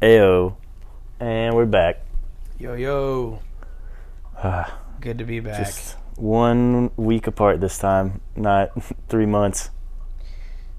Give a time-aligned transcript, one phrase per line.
[0.00, 0.54] Ayo,
[1.18, 2.00] and we're back.
[2.58, 3.40] Yo yo,
[4.42, 5.58] Ah, good to be back.
[5.58, 8.70] Just one week apart this time, not
[9.08, 9.70] three months.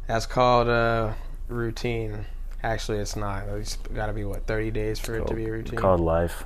[0.07, 1.13] That's called uh,
[1.49, 2.25] routine.
[2.63, 3.47] Actually, it's not.
[3.49, 5.77] It's got to be what thirty days for it to be a routine.
[5.77, 6.45] Called life.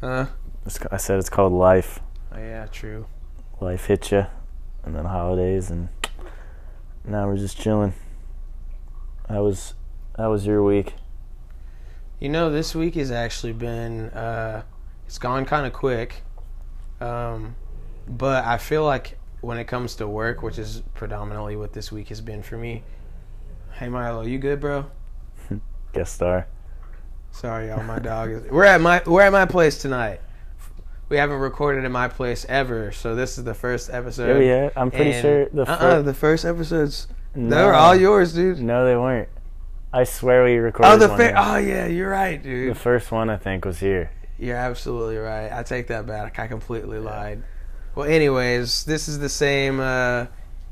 [0.00, 0.26] huh?
[0.66, 2.00] It's, I said it's called life.
[2.32, 3.06] Oh, yeah, true.
[3.60, 4.26] Life hits you,
[4.84, 5.88] and then holidays, and
[7.04, 7.94] now we're just chilling.
[9.28, 9.74] How was
[10.16, 10.94] how was your week?
[12.24, 14.08] You know, this week has actually been.
[14.08, 14.62] Uh,
[15.04, 16.22] it's gone kind of quick.
[16.98, 17.54] Um,
[18.08, 22.08] but I feel like when it comes to work, which is predominantly what this week
[22.08, 22.82] has been for me.
[23.72, 24.86] Hey Milo, you good, bro?
[25.92, 26.46] Guest star.
[27.30, 27.82] Sorry, y'all.
[27.82, 28.44] My dog is.
[28.50, 30.22] We're at my we're at my place tonight.
[31.10, 34.38] We haven't recorded at my place ever, so this is the first episode.
[34.38, 37.74] Oh yeah, I'm pretty And- sure the uh-uh, fir- the first episodes no, they were
[37.74, 38.60] all yours, dude.
[38.60, 39.28] No, they weren't.
[39.94, 40.90] I swear we recorded.
[40.90, 42.74] Oh, the one fa- oh yeah, you're right, dude.
[42.74, 44.10] The first one I think was here.
[44.40, 45.52] You're absolutely right.
[45.52, 46.40] I take that back.
[46.40, 47.44] I completely lied.
[47.94, 50.26] Well, anyways, this is the same uh,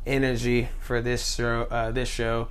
[0.04, 1.68] energy for this show.
[1.70, 2.48] Uh, this show.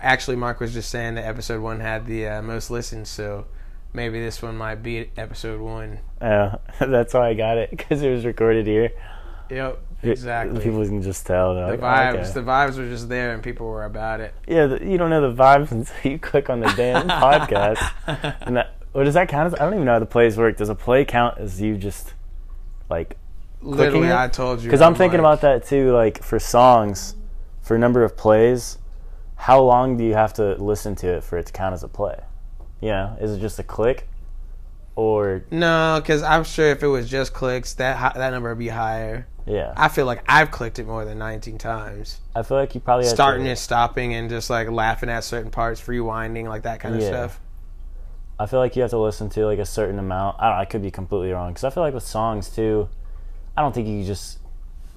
[0.00, 3.46] Actually, Mark was just saying that episode one had the uh, most listens, so
[3.92, 5.98] maybe this one might be episode one.
[6.20, 8.92] Uh, that's why I got it because it was recorded here.
[9.50, 10.62] Yep, exactly.
[10.62, 11.54] People can just tell.
[11.54, 12.32] The like, oh, vibes, okay.
[12.32, 14.34] the vibes were just there, and people were about it.
[14.46, 17.92] yeah, the, you don't know the vibes until you click on the damn podcast.
[18.42, 19.54] And that, what does that count as?
[19.54, 20.56] I don't even know how the plays work.
[20.56, 22.14] Does a play count as you just
[22.88, 23.16] like?
[23.60, 24.14] Literally, it?
[24.14, 24.66] I told you.
[24.66, 25.92] Because I'm thinking about that too.
[25.92, 27.16] Like for songs,
[27.60, 28.78] for number of plays,
[29.34, 31.88] how long do you have to listen to it for it to count as a
[31.88, 32.18] play?
[32.80, 34.08] You know, is it just a click,
[34.94, 38.68] or No, because I'm sure if it was just clicks, that that number would be
[38.68, 39.26] higher.
[39.48, 39.72] Yeah?
[39.76, 42.20] I feel like I've clicked it more than 19 times.
[42.34, 45.24] I feel like you probably have Starting to, and stopping and just like laughing at
[45.24, 47.08] certain parts, rewinding, like that kind of Yeah.
[47.08, 47.40] stuff.
[48.40, 50.36] I feel like you have to listen to like a certain amount.
[50.38, 50.58] I don't.
[50.58, 52.88] I could be completely wrong because I feel like with songs too,
[53.56, 54.38] I don't think you just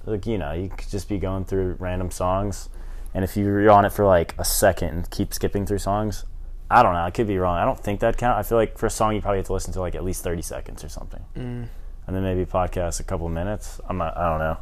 [0.04, 2.68] like you know you could just be going through random songs,
[3.14, 6.24] and if you're on it for like a second and keep skipping through songs,
[6.70, 7.00] I don't know.
[7.02, 7.56] I could be wrong.
[7.58, 8.38] I don't think that count.
[8.38, 10.22] I feel like for a song you probably have to listen to like at least
[10.22, 11.66] thirty seconds or something, Mm.
[12.12, 13.80] And then maybe podcast a couple minutes.
[13.88, 14.14] I'm not.
[14.18, 14.58] I don't know.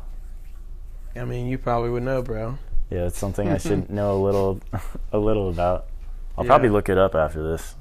[1.20, 2.58] I mean, you probably would know, bro.
[2.90, 4.60] Yeah, it's something I should know a little,
[5.12, 5.86] a little about.
[6.38, 6.48] I'll Yeah.
[6.48, 7.74] probably look it up after this.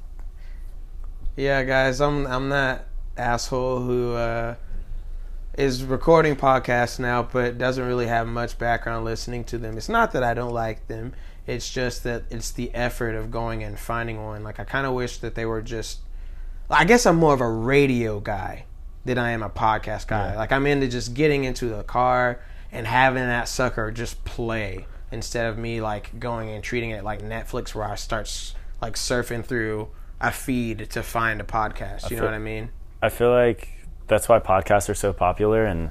[1.36, 4.56] Yeah, guys, I'm I'm that asshole who uh,
[5.56, 9.76] is recording podcasts now, but doesn't really have much background listening to them.
[9.76, 11.12] It's not that I don't like them;
[11.46, 14.42] it's just that it's the effort of going and finding one.
[14.42, 16.00] Like I kind of wish that they were just.
[16.68, 18.64] I guess I'm more of a radio guy
[19.04, 20.32] than I am a podcast guy.
[20.32, 20.38] Yeah.
[20.38, 22.40] Like I'm into just getting into the car
[22.72, 27.22] and having that sucker just play instead of me like going and treating it like
[27.22, 29.88] Netflix, where I start like surfing through
[30.20, 32.10] a feed to find a podcast.
[32.10, 32.70] You know what I mean?
[33.02, 33.68] I feel like
[34.06, 35.90] that's why podcasts are so popular and.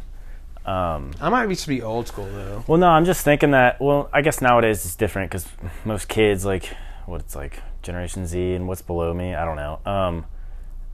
[0.65, 2.63] Um, I might be to be old school though.
[2.67, 3.81] Well, no, I'm just thinking that.
[3.81, 5.47] Well, I guess nowadays it's different because
[5.83, 6.75] most kids, like
[7.07, 9.79] what it's like Generation Z and what's below me, I don't know.
[9.85, 10.25] Um,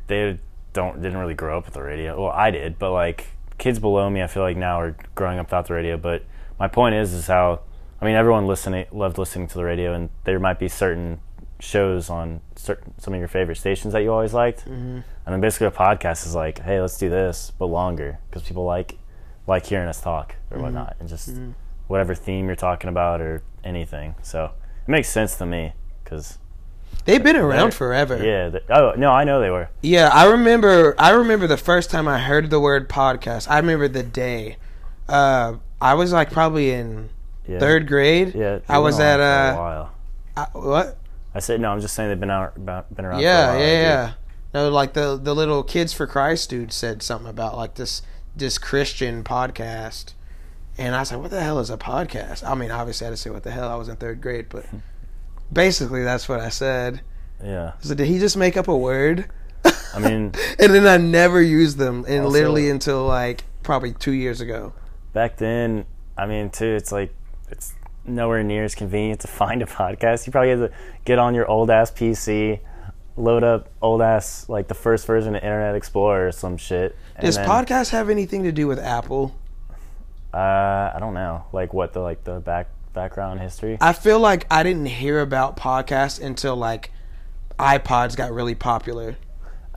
[0.07, 0.39] they
[0.75, 2.21] don't didn't really grow up with the radio.
[2.21, 3.25] Well, I did, but like
[3.57, 5.97] kids below me, I feel like now are growing up without the radio.
[5.97, 6.21] But
[6.59, 7.61] my point is, is how
[7.99, 11.19] I mean, everyone listening loved listening to the radio, and there might be certain
[11.59, 14.99] shows on certain some of your favorite stations that you always liked, Mm-hmm.
[15.25, 18.65] and then basically a podcast is like, hey, let's do this, but longer because people
[18.65, 18.97] like
[19.47, 21.29] like hearing us talk or whatnot, and just
[21.87, 24.15] whatever theme you're talking about or anything.
[24.21, 24.45] So
[24.87, 26.37] it makes sense to me because
[27.03, 28.17] They've been around forever.
[28.23, 28.57] yeah.
[28.69, 29.69] Oh no, I know they were.
[29.81, 30.95] Yeah, I remember.
[30.97, 33.49] I remember the first time I heard the word podcast.
[33.49, 34.57] I remember the day.
[35.07, 37.09] Uh, I was like probably in
[37.47, 37.59] Yeah.
[37.59, 38.33] third grade.
[38.33, 39.91] Yeah, I was at a uh, while.
[40.37, 40.97] I, what?
[41.35, 41.71] I said no.
[41.71, 42.89] I'm just saying they've been out, been around.
[42.95, 43.81] for a Yeah, while, yeah, dude.
[43.83, 44.13] yeah.
[44.53, 48.01] No, like the the little Kids for Christ dude said something about like this
[48.35, 50.13] this Christian podcast,
[50.77, 53.15] and I was like, "What the hell is a podcast?" I mean, obviously I had
[53.17, 53.69] to say what the hell.
[53.69, 54.65] I was in third grade, but
[55.51, 57.01] basically that's what I said.
[57.43, 57.73] Yeah.
[57.81, 59.29] So did he just make up a word?
[59.93, 64.11] I mean, and then I never used them, and Also- literally until like probably two
[64.13, 64.73] years ago.
[65.13, 65.85] back then,
[66.17, 67.13] I mean, too, it's like
[67.49, 67.73] it's
[68.05, 70.25] nowhere near as convenient to find a podcast.
[70.27, 70.71] You probably had to
[71.05, 72.59] get on your old ass PC,
[73.17, 76.95] load up old ass like the first version of Internet Explorer or some shit.
[77.21, 79.35] Does then- podcast have anything to do with Apple?
[80.33, 83.77] Uh, I don't know, like what the like the back background history.
[83.79, 86.91] I feel like I didn't hear about podcasts until like
[87.59, 89.17] iPods got really popular.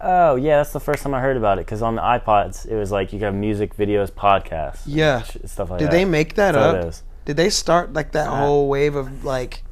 [0.00, 2.76] Oh yeah, that's the first time I heard about it because on the iPods it
[2.76, 5.22] was like you have music, videos, podcasts, Yeah.
[5.44, 5.90] stuff like Did that.
[5.90, 6.94] they make that all up?
[7.24, 9.62] Did they start like that Uh, whole wave of like?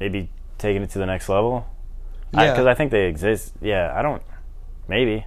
[0.00, 0.28] Maybe
[0.58, 1.66] taking it to the next level.
[2.32, 2.50] Yeah.
[2.50, 3.54] Because I, think they exist.
[3.62, 4.22] Yeah, I don't.
[4.86, 5.26] Maybe.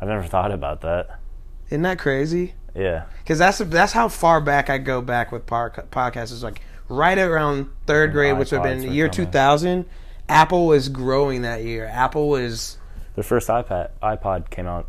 [0.00, 1.18] I've never thought about that.
[1.66, 2.54] Isn't that crazy?
[2.76, 3.04] Yeah.
[3.22, 6.32] Because that's that's how far back I go back with podcasts.
[6.32, 9.26] Is like right around third grade, which would have been year coming.
[9.26, 9.84] 2000.
[10.28, 11.86] Apple was growing that year.
[11.86, 12.78] Apple was
[13.14, 14.88] The first iPad iPod came out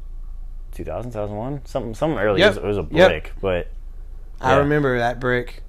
[0.73, 2.39] 2000, 2001, something something early.
[2.41, 2.57] Yep.
[2.57, 3.09] It, was, it was a Yep.
[3.09, 3.67] brick, but
[4.41, 5.63] I remember that brick.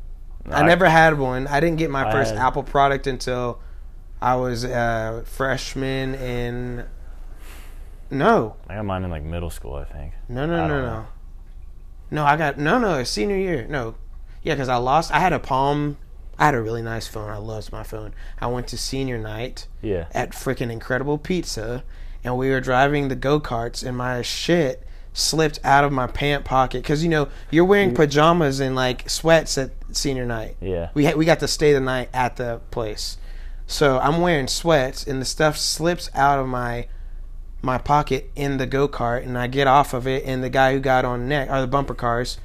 [0.50, 1.46] I I- never had one.
[1.46, 3.60] I didn't get my I first had- Apple product until
[4.20, 6.84] I was a freshman in.
[8.10, 10.14] No, I got mine in like middle school, I think.
[10.28, 11.06] no, no, no, no.
[12.10, 13.04] No, I got no, no.
[13.04, 13.94] Senior year, no.
[14.42, 15.12] Yeah, because I lost.
[15.12, 15.96] I had a Palm.
[16.38, 17.30] I had a really nice phone.
[17.30, 18.14] I loved my phone.
[18.40, 20.06] I went to senior night Yeah.
[20.12, 21.82] at freaking Incredible Pizza,
[22.22, 26.44] and we were driving the go karts, and my shit slipped out of my pant
[26.44, 27.96] pocket because you know you're wearing mm.
[27.96, 30.56] pajamas and like sweats at senior night.
[30.60, 30.90] Yeah.
[30.94, 33.18] We ha- we got to stay the night at the place,
[33.66, 36.86] so I'm wearing sweats, and the stuff slips out of my
[37.62, 40.72] my pocket in the go kart, and I get off of it, and the guy
[40.72, 42.38] who got on next, or the bumper cars,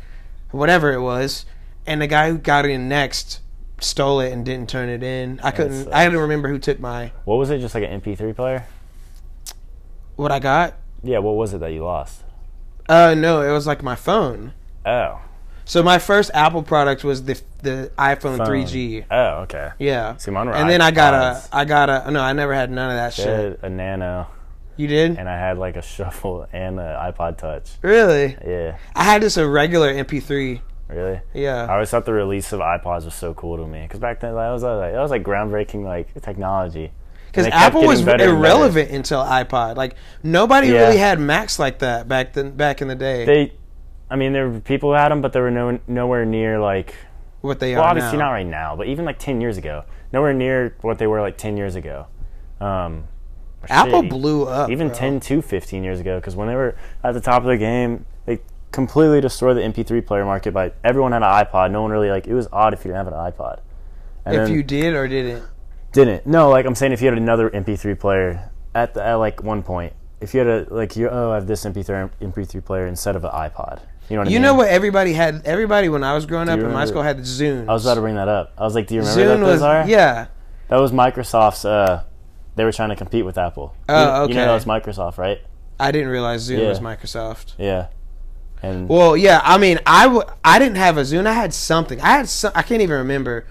[0.52, 1.46] whatever it was,
[1.86, 3.40] and the guy who got in next
[3.80, 5.40] stole it and didn't turn it in.
[5.44, 5.92] I couldn't.
[5.92, 7.60] I didn't remember who took my What was it?
[7.60, 8.66] Just like an MP3 player?
[10.16, 10.76] what I got.
[11.04, 11.20] Yeah.
[11.20, 12.24] What was it that you lost?
[12.88, 14.54] Uh, no, it was like my phone.
[14.86, 15.22] Oh.
[15.66, 18.48] So my first Apple product was the the iPhone phone.
[18.48, 19.06] 3G.
[19.10, 19.72] Oh, okay.
[19.80, 20.18] Yeah.
[20.18, 22.70] See, mine were and then I got a I got a no, I never had
[22.70, 23.60] none of that shit.
[23.62, 24.28] a Nano,
[24.76, 25.18] You did?
[25.18, 27.72] and I had like a shuffle and an iPod Touch.
[27.82, 28.38] Really?
[28.46, 28.78] Yeah.
[28.96, 30.62] I had just a regular MP3.
[30.90, 31.22] Really?
[31.34, 31.66] Yeah.
[31.70, 34.36] I always thought the release of iPods was so cool to me because back then
[34.36, 36.92] that was uh, like that was like groundbreaking like technology.
[37.28, 38.54] Because And they kept Apple was getting better and better.
[38.54, 39.76] irrelevant until iPod.
[39.76, 40.82] Like nobody Yeah.
[40.86, 42.52] really had Macs like that back then.
[42.52, 43.54] Back in the day, They,
[44.10, 46.94] I mean, there were people who had them, but they were no, nowhere near like.
[47.42, 48.26] what they Well, are obviously now.
[48.26, 51.38] not right now, but even like ten years ago, nowhere near what they were like
[51.38, 52.06] ten years ago.
[52.62, 53.06] Um,
[53.72, 54.70] Apple shit, blew up.
[54.70, 54.98] even bro.
[54.98, 58.06] 10 to 15 years ago because when they were at the top of the game
[58.26, 58.40] they
[58.72, 62.26] completely destroyed the mp3 player market by everyone had an ipod no one really like
[62.28, 63.60] it was odd if you didn't have an ipod
[64.26, 65.44] and If then you did or didn't.
[65.92, 69.44] didn't no like i'm saying if you had another mp3 player at, the, at like
[69.44, 72.88] one point if you had a like you oh i have this mp3 mp3 player
[72.88, 73.80] instead of an ipod
[74.10, 75.46] you know what i You mean know what everybody had?
[75.46, 77.70] Everybody when I was growing up in my school had Zune.
[77.70, 79.54] i was about to bring that up i was like do you remember Zune those
[79.54, 80.28] was are yeah.
[80.70, 82.04] that was microsoft's uh
[82.56, 85.40] they were trying to compete with apple Oh, you, you know that was microsoft right
[85.80, 86.70] I didn't realize Zune Yeah.
[86.70, 87.54] was Microsoft.
[87.58, 87.88] yeah
[88.62, 89.42] and Well, yeah.
[89.44, 91.26] I mean, I w- I didn't have a Zune.
[91.28, 92.00] I had something.
[92.00, 93.46] I had some, I can't even remember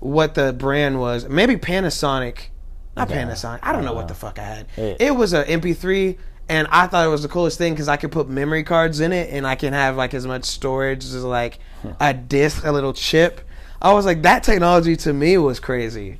[0.00, 1.26] what the brand was.
[1.26, 2.48] Maybe Panasonic.
[2.94, 3.18] Not Okay.
[3.22, 3.60] Panasonic.
[3.62, 4.66] I don't know Uh, what the fuck I had.
[4.76, 6.18] it- It was a MP3,
[6.50, 9.12] and I thought it was the coolest thing because I could put memory cards in
[9.12, 11.60] it, and I can have like as much storage as like
[12.00, 13.40] a disc, a little chip.
[13.80, 16.18] I was like, that technology to me was crazy.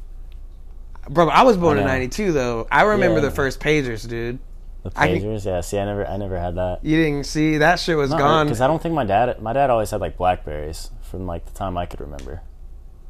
[1.09, 2.67] Bro, I was born in '92 though.
[2.71, 3.27] I remember Yeah.
[3.27, 4.39] the first pagers, dude.
[4.83, 5.61] The I pagers, yeah.
[5.61, 6.85] See, I never, I never had that.
[6.85, 8.47] You didn't see that shit was gone.
[8.47, 11.53] because I don't think my dad, my dad always had like Blackberries from like the
[11.53, 12.43] time I could remember.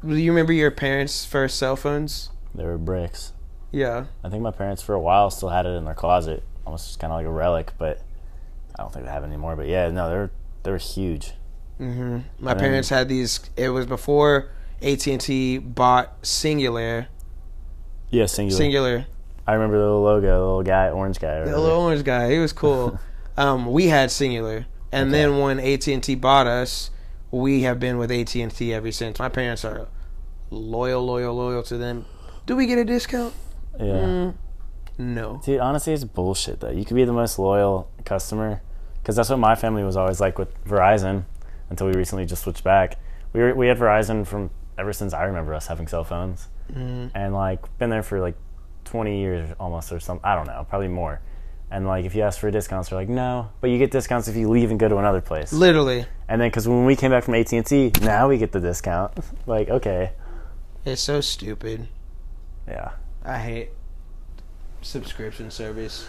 [0.05, 2.29] Do you remember your parents' first cell phones?
[2.55, 3.33] They were bricks.
[3.71, 4.05] Yeah.
[4.23, 7.11] I think my parents for a while still had it in their closet, almost kind
[7.13, 8.01] of like a relic, but
[8.77, 9.55] I don't think they have it anymore.
[9.55, 10.31] But yeah, no, they're
[10.63, 11.33] they were huge.
[11.79, 12.19] Mm-hmm.
[12.39, 13.39] My parents had these.
[13.55, 14.49] It was before
[14.81, 17.07] AT and T bought Cingular.
[18.11, 18.59] Yeah, Cingular.
[18.59, 19.05] Cingular.
[19.47, 21.39] I remember the little logo, the little guy, orange guy.
[21.43, 22.31] The little orange guy.
[22.31, 22.99] He was cool.
[23.37, 25.19] um, we had Cingular, and Okay.
[25.21, 26.91] then when AT and T bought us,
[27.31, 29.19] we have been with AT and T ever since.
[29.19, 29.87] My parents are
[30.49, 32.05] loyal, loyal, loyal to them.
[32.45, 33.33] Do we get a discount?
[33.79, 33.85] yeah.
[33.85, 34.33] Mm,
[34.97, 35.41] no.
[35.45, 36.71] Dude, honestly, it's bullshit though.
[36.71, 38.61] You could be the most loyal customer
[39.01, 41.23] because that's what my family was always like with Verizon
[41.69, 42.97] until we recently just switched back.
[43.31, 47.11] We were, we had Verizon from ever since I remember us having cell phones, Mm.
[47.15, 48.35] and like been there for like
[48.85, 50.23] 20 years almost or something.
[50.25, 51.19] I don't know, probably more.
[51.71, 54.35] And like if you ask for discounts, they're like no, but you get discounts if
[54.35, 55.51] you leave and go to another place.
[55.53, 58.51] Literally, And then because when we came back from AT and T, now we get
[58.51, 59.13] the discount.
[59.45, 60.11] like okay,
[60.85, 61.87] it's so stupid.
[62.67, 62.91] yeah,
[63.23, 63.69] I hate
[64.81, 66.07] subscription service.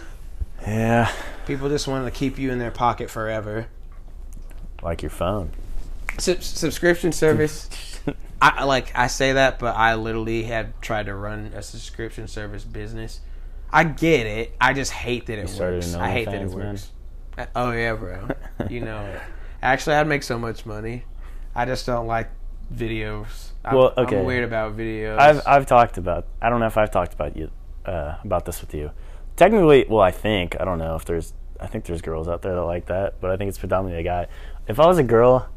[0.61, 1.11] yeah,
[1.45, 3.67] People just want to keep you in their pocket forever.
[4.81, 5.51] like your phone.
[6.17, 7.69] Sub- subscription service.
[8.41, 12.63] I like I say that, but I literally have tried to run a subscription service
[12.63, 13.19] business.
[13.71, 14.55] I get it.
[14.59, 15.93] I just hate that it started works.
[15.93, 16.69] I hate that it man?
[16.71, 16.89] works.
[17.37, 18.27] Uh, Oh yeah, bro.
[18.69, 19.21] you know it.
[19.61, 21.03] Actually, I'd make so much money.
[21.53, 22.29] I just don't like
[22.73, 23.49] videos.
[23.63, 24.19] I'm, Well, okay.
[24.19, 25.19] I'm weird about videos.
[25.19, 26.25] I've I've talked about.
[26.41, 27.51] I don't know if I've talked about you
[27.85, 28.91] uh, about this with you.
[29.35, 31.33] Technically, well, I think I don't know if there's.
[31.59, 34.03] I think there's girls out there that like that, but I think it's predominantly a
[34.03, 34.27] guy.
[34.67, 35.47] If I was a girl,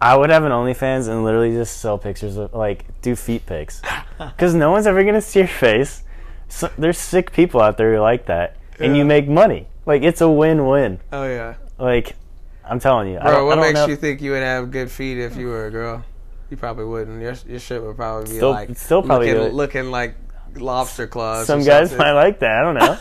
[0.00, 3.82] I would have an OnlyFans and literally just sell pictures of like do feet pics,
[4.18, 6.02] because no one's ever gonna see your face.
[6.48, 9.66] so, there's sick people out there who like that, and you make money.
[9.86, 11.00] Like it's a win-win.
[11.12, 12.16] Oh yeah, Like
[12.64, 13.32] I'm telling you, I bro.
[13.32, 13.86] don't, What makes know.
[13.86, 16.04] you think you would have good feet if you were a girl?
[16.50, 17.20] You probably wouldn't.
[17.20, 20.14] Your your shit would probably be Still- like still probably looking, looking like
[20.56, 21.46] lobster claws.
[21.46, 22.58] Some guys might like that.
[22.58, 22.98] I don't know.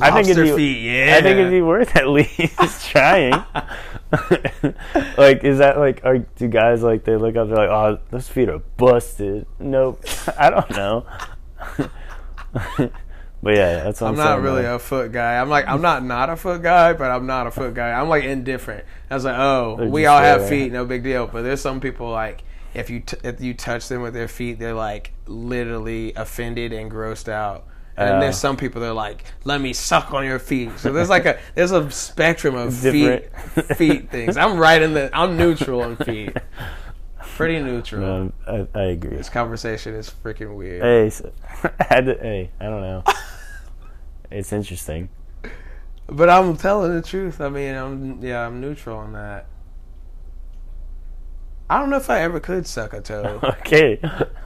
[0.00, 1.16] I think Lobster it'd be, feet, yeah.
[1.18, 3.34] I think it'd be worth at least trying.
[5.18, 7.48] like, is that like, are do guys like they look up?
[7.48, 9.46] They're like, oh, those feet are busted.
[9.58, 10.02] Nope.
[10.38, 11.06] I don't know.
[13.42, 15.38] but yeah, that's what I'm, I'm not really a foot guy.
[15.38, 17.90] I'm like I'm not not a foot guy, but I'm not a foot guy.
[17.90, 18.84] I'm like indifferent.
[19.10, 21.26] I was like, oh, They're we all have feet, no big deal.
[21.26, 24.58] But there's some people like if you t- if you touch them with their feet,
[24.58, 27.66] they're like literally offended and grossed out.
[27.98, 28.20] And Oh.
[28.20, 30.78] there's some people that are like, let me suck on your feet.
[30.78, 32.92] So there's like a there's a spectrum of feet
[33.54, 33.76] Different.
[33.76, 34.36] feet things.
[34.36, 36.36] I'm right in the I'm neutral on feet.
[37.36, 38.04] Pretty neutral.
[38.04, 39.16] Um, I, I agree.
[39.16, 40.82] This conversation is freaking weird.
[40.82, 41.32] Hey, so,
[41.80, 43.04] I had to, hey, I don't know.
[44.30, 45.08] it's interesting.
[46.06, 47.40] But I'm telling the truth.
[47.40, 49.46] I mean, I'm yeah, I'm neutral on that.
[51.70, 53.40] I don't know if I ever could suck a toe.
[53.42, 53.96] Okay.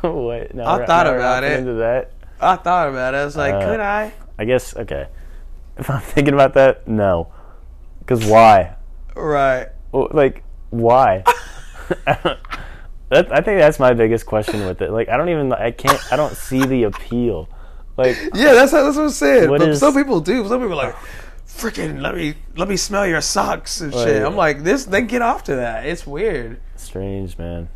[0.00, 0.54] what?
[0.54, 1.58] Now I thought about it.
[1.58, 2.12] Into that.
[2.42, 3.18] I thought about it.
[3.18, 4.12] I was like, Uh, could I?
[4.38, 5.08] I guess okay.
[5.76, 7.32] If I'm thinking about that, no.
[8.00, 8.76] Because why?
[9.14, 9.68] Right.
[9.92, 11.22] Well, like why?
[12.06, 12.38] that,
[13.10, 14.90] I think that's my biggest question with it.
[14.90, 17.48] Like I don't even I can't I don't see the appeal.
[17.96, 19.50] Like Yeah, that's that's what I'm saying.
[19.50, 20.46] What but is- some people do.
[20.48, 20.96] Some people are like,
[21.46, 24.22] freaking let me let me smell your socks and shit.
[24.22, 24.26] Right.
[24.26, 25.86] I'm like, this they get off to that.
[25.86, 26.60] It's weird.
[26.76, 27.68] strange, man.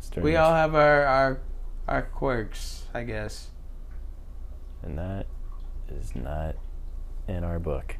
[0.00, 0.24] Strange.
[0.24, 1.40] We all have our our
[1.86, 3.50] our quirks, I guess.
[4.82, 5.26] and that
[5.88, 6.56] is not
[7.28, 7.96] in our book.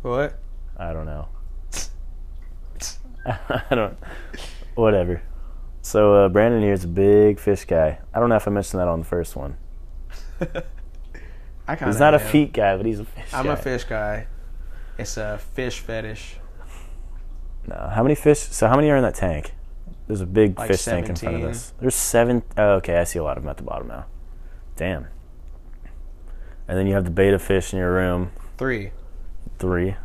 [0.00, 0.38] What?
[0.78, 1.28] I don't know.
[3.26, 3.98] I don't.
[4.76, 5.20] Whatever.
[5.82, 7.98] So uh, Brandon here is a big fish guy.
[8.14, 9.58] I don't know if I mentioned that on the first one.
[10.40, 13.38] I kind He's not a feet guy, but he's a fish guy.
[13.38, 13.52] I'm guy.
[13.52, 14.26] a fish guy.
[14.96, 16.36] It's a fish fetish.
[17.66, 17.90] No.
[17.94, 18.38] How many fish?
[18.38, 19.52] So how many are in that tank?
[20.06, 21.72] There's a big Like fish tank in front of us.
[21.80, 24.06] There's seven oh, okay, I see a lot of them at the bottom now.
[24.76, 25.06] Damn.
[26.68, 28.32] And then you have the betta fish in your room.
[28.58, 28.90] Three.
[29.58, 29.96] Three.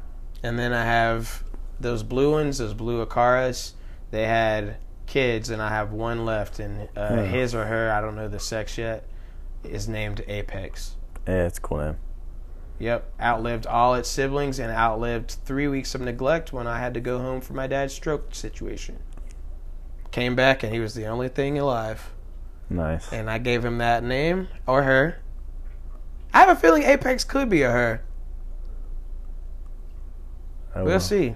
[0.43, 1.43] And then I have
[1.79, 3.74] those blue ones, those blue Acaras.
[4.12, 4.77] They had
[5.08, 6.60] kids, and I have one left.
[6.60, 7.24] And uh, Hmm.
[7.25, 9.05] his or her, I don't know the sex yet,
[9.63, 10.96] is named Apex.
[11.27, 11.98] Yeah, it's a cool name.
[12.79, 17.00] Yep, outlived all its siblings and outlived three weeks of neglect when I had to
[17.00, 18.98] go home for my dad's stroke situation.
[20.12, 22.12] Came back, and he was the only thing alive.
[22.70, 23.12] Nice.
[23.12, 25.20] And I gave him that name, or her.
[26.34, 28.01] I have a feeling Apex could be a her.
[30.75, 31.00] Oh, We'll well.
[31.00, 31.36] see.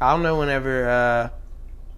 [0.00, 1.28] I'll know whenever uh,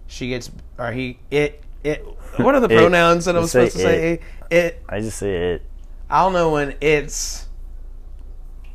[0.07, 1.99] she gets or he it it.
[2.37, 2.77] What are the It.
[2.77, 4.13] pronouns that I'm supposed to say?
[4.13, 4.21] It.
[4.51, 4.83] it.
[4.87, 5.61] I just say it.
[6.09, 7.47] I'll know when its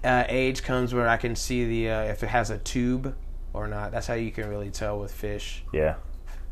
[0.03, 3.15] uh, age comes where I can see the uh, if it has a tube
[3.53, 3.93] or not.
[3.93, 5.63] That's how you can really tell with fish.
[5.73, 5.97] Yeah.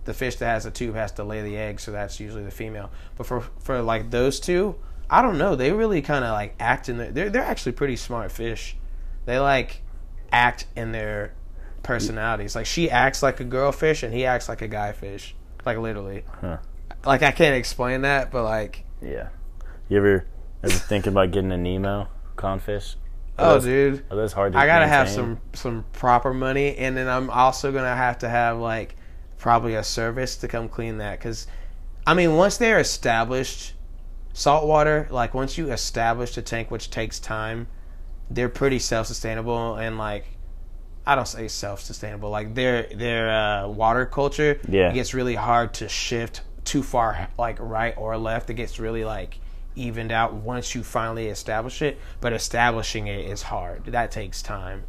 [0.09, 2.51] The fish that has a tube has to lay the egg, so that's usually the
[2.51, 2.91] female.
[3.19, 4.75] But for for like those two,
[5.11, 5.55] I don't know.
[5.55, 7.13] They really kind of like act in their.
[7.13, 8.75] They're they're actually pretty smart fish.
[9.27, 9.83] They like
[10.33, 11.35] act in their
[11.83, 12.57] personalities.
[12.57, 15.35] Like she acts like a girl fish, and he acts like a guy fish.
[15.67, 16.25] Like literally.
[16.41, 16.57] Huh.
[17.05, 19.29] Like I can't explain that, but like, Yeah.
[19.91, 20.25] You ever
[20.65, 22.95] ever think about getting a Nemo clownfish?
[23.39, 26.77] Are oh those, dude, Are those hard to I gotta have some some proper money,
[26.79, 28.95] and then I'm also gonna have to have like
[29.39, 31.19] probably a service to come clean that.
[31.19, 31.47] Because
[32.07, 33.75] I mean, once they're established,
[34.33, 37.67] saltwater, like once you establish a tank, which takes time,
[38.31, 40.27] they're pretty self sustainable and like.
[41.07, 42.29] I don't say self-sustainable.
[42.29, 44.91] Like their their uh, water culture, Yeah.
[44.91, 48.51] it gets really hard to shift too far, like right or left.
[48.51, 49.39] It gets really like
[49.75, 51.99] evened out once you finally establish it.
[52.21, 53.87] But establishing it is hard.
[53.87, 54.83] That takes time.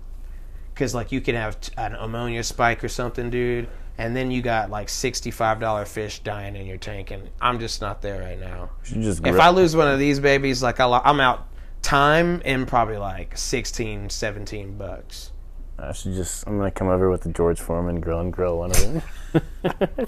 [0.74, 4.42] Because like you can have t- an ammonia spike or something, dude, and then you
[4.42, 8.40] got like sixty-five dollar fish dying in your tank, and I'm just not there right
[8.40, 8.72] now.
[8.84, 11.48] Just If I lose one of these babies, like I lo- I'm out
[11.82, 15.32] time and probably like 16, 17 bucks.
[15.78, 16.48] I should just.
[16.48, 20.08] I'm gonna come over with the George Foreman grill and grill one of them.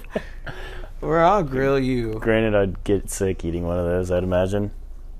[1.02, 2.12] Or I'll grill you.
[2.20, 4.12] Granted, I'd get sick eating one of those.
[4.12, 4.70] I'd imagine,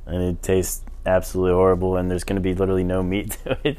[0.07, 1.97] and it tastes absolutely horrible.
[1.97, 3.79] And there's gonna be literally no meat to it.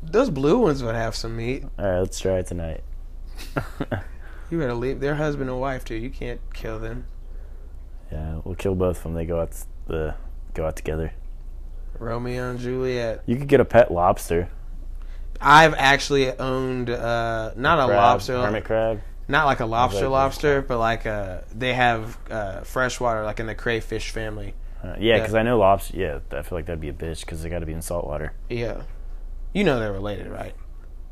[0.00, 1.64] Those blue ones would have some meat.
[1.76, 2.84] All right, let's try it tonight.
[4.50, 5.00] You better leave.
[5.00, 5.94] They're husband and wife too.
[5.94, 7.06] You can't kill them.
[8.10, 9.14] yeah, we'll kill both of them.
[9.14, 10.14] They go out the
[10.52, 11.14] go out together.
[11.98, 13.22] Romeo and Juliet.
[13.24, 14.50] You could get a pet lobster.
[15.40, 19.00] I've actually owned uh, not a crab, lobster, hermit crab.
[19.26, 23.46] not like a lobster like lobster, but like a they have uh, freshwater like in
[23.46, 24.54] the crayfish family.
[24.84, 25.96] Uh, yeah, because I know lobster.
[25.96, 28.06] Yeah, I feel like that'd be a bitch because they got to be in salt
[28.06, 28.34] water.
[28.50, 28.82] Yeah.
[29.54, 30.54] You know they're related, right?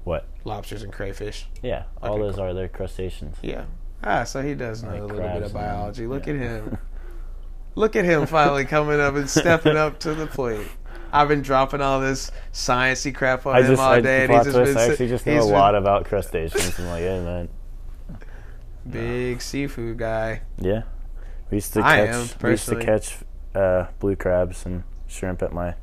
[0.04, 0.26] What?
[0.44, 1.46] Lobsters and crayfish.
[1.62, 3.36] Yeah, all Okay, those are their crustaceans.
[3.42, 3.64] Yeah.
[4.02, 6.06] Ah, so he does know Like a little bit of biology.
[6.06, 6.34] Look yeah.
[6.34, 6.78] at him.
[7.74, 10.66] Look at him finally coming up and stepping up to the plate.
[11.12, 14.32] I've been dropping all this sciencey crap on I him just, all I, day, and
[14.32, 16.78] he's just twist, been I actually just know a been lot about crustaceans.
[16.78, 17.48] I'm like, yeah, man.
[18.88, 20.42] big seafood guy.
[20.58, 20.82] Yeah,
[21.50, 22.42] we used to I catch.
[22.42, 23.18] we used to catch
[23.54, 25.74] uh, blue crabs and shrimp at my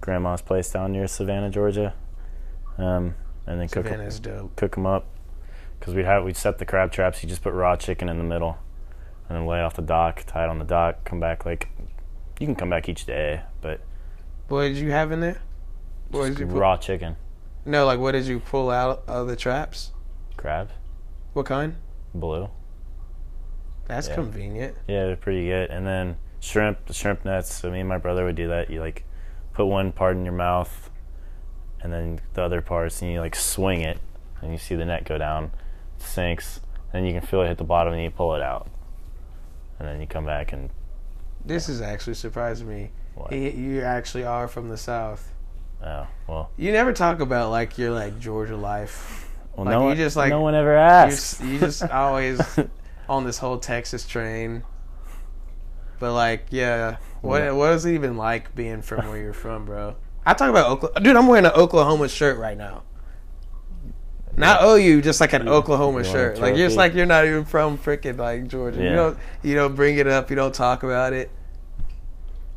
[0.00, 1.94] grandma's place down near Savannah, Georgia,
[2.82, 3.14] um,
[3.46, 4.56] and then cook 'em- Savannah's dope.
[4.56, 5.06] cook them up
[5.78, 7.22] because we'd have we'd set the crab traps.
[7.22, 8.58] You just put raw chicken in the middle,
[9.28, 11.68] and then lay off the dock, tie it on the dock, come back like
[12.40, 13.80] you can come back each day, but
[14.48, 15.38] What did you have in there?
[16.10, 16.56] What did you put?
[16.56, 17.16] raw chicken
[17.64, 19.92] No, like what did you pull out of the traps?
[20.36, 20.70] crab
[21.34, 21.76] What kind?
[22.14, 22.48] blue.
[23.86, 24.14] That's Yeah.
[24.14, 24.76] convenient.
[24.88, 25.70] Yeah, they're pretty good.
[25.70, 27.52] And then shrimp, the shrimp nets.
[27.54, 28.70] So me and my brother would do that.
[28.70, 29.04] You like
[29.52, 30.90] put one part in your mouth,
[31.82, 33.98] and then the other parts, and you like swing it,
[34.40, 35.52] and you see the net go down,
[35.96, 36.60] it sinks,
[36.92, 38.68] and you can feel it hit the bottom, and you pull it out,
[39.78, 40.70] and then you come back and
[41.44, 42.90] This is actually surprising me.
[43.14, 43.32] what?
[43.32, 45.32] You actually are from the south.
[45.84, 49.28] Oh well, You never talk about like your like Georgia life.
[49.56, 51.38] well Like, no one, just, like- no one ever You asks.
[51.38, 52.40] just, you just always
[53.08, 54.62] on this whole Texas train.
[55.98, 57.50] But like, yeah, what Yeah.
[57.52, 59.96] what is it even like being from where you're from, bro?
[60.24, 61.00] I talk about Oklahoma.
[61.00, 62.82] Dude, I'm wearing an Oklahoma shirt right now.
[64.36, 66.38] Not OU, just like an You- Oklahoma you shirt.
[66.38, 68.78] Like just like you're not even from freaking like Georgia.
[68.78, 68.96] You Yeah.
[68.96, 70.30] don't you don't bring it up.
[70.30, 71.30] You don't talk about it.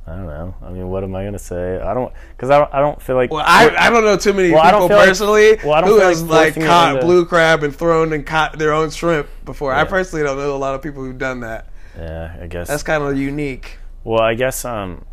[0.08, 0.54] I don't know.
[0.64, 1.80] I mean, what am I gonna say?
[1.82, 2.74] I don't because I don't.
[2.74, 3.32] I don't feel like.
[3.32, 6.22] Well, I, I don't know too many Well, people feel like- personally well, who has
[6.24, 9.74] like like caught into- blue crab and thrown and caught their own shrimp before.
[9.74, 11.68] I personally don't know a lot of people who've done that.
[11.98, 12.68] yeah, I guess.
[12.68, 13.80] That's kind of unique.
[14.04, 15.04] Well, I guess um,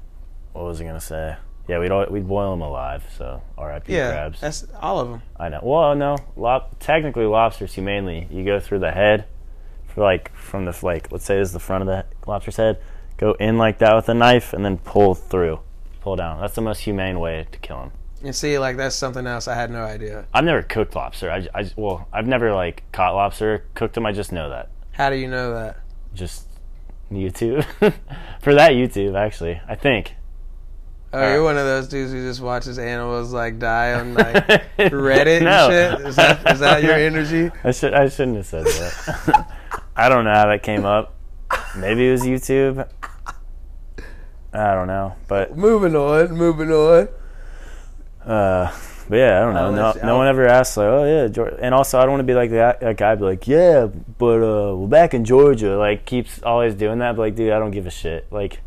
[0.52, 1.36] what was I gonna say?
[1.68, 3.04] Yeah, we'd all, we'd boil them alive.
[3.16, 3.92] So R.I.P.
[3.94, 4.40] Yeah, crabs.
[4.40, 5.22] that's all of them.
[5.38, 5.60] I know.
[5.62, 8.26] Well, no, lob- technically lobsters humanely.
[8.30, 9.26] You go through the head,
[9.86, 12.80] for like from the like let's say this is the front of the lobster's head.
[13.16, 15.60] Go in like that with a knife and then pull through,
[16.00, 16.40] pull down.
[16.40, 17.92] That's the most humane way to kill them.
[18.24, 20.26] And see, like that's something else I had no idea.
[20.32, 21.30] I've never cooked lobster.
[21.30, 24.06] I, I well, I've never like caught lobster, cooked them.
[24.06, 24.70] I just know that.
[24.92, 25.78] How do you know that?
[26.14, 26.46] Just
[27.10, 27.64] YouTube
[28.40, 29.60] for that YouTube actually.
[29.68, 30.14] I think.
[31.14, 34.34] Oh, you're one of those dudes who just watches animals like die on like
[34.78, 35.68] Reddit No.
[35.70, 36.06] and shit.
[36.08, 37.50] Is that is that your energy?
[37.64, 39.50] I should I shouldn't have said that.
[39.96, 41.14] I don't know how that came up.
[41.76, 42.88] Maybe it was YouTube.
[44.54, 47.08] I don't know, but Moving on, moving on.
[48.24, 48.70] uh,
[49.08, 49.70] but yeah, I don't know.
[49.94, 51.58] No, no one ever asks like, oh yeah, Georgia.
[51.60, 53.14] And also, I don't want to be like that, that guy.
[53.14, 55.76] Be like, yeah, but uh, we're back in Georgia.
[55.78, 57.16] Like, keeps always doing that.
[57.16, 58.30] But like, dude, I don't give a shit.
[58.30, 58.60] Like,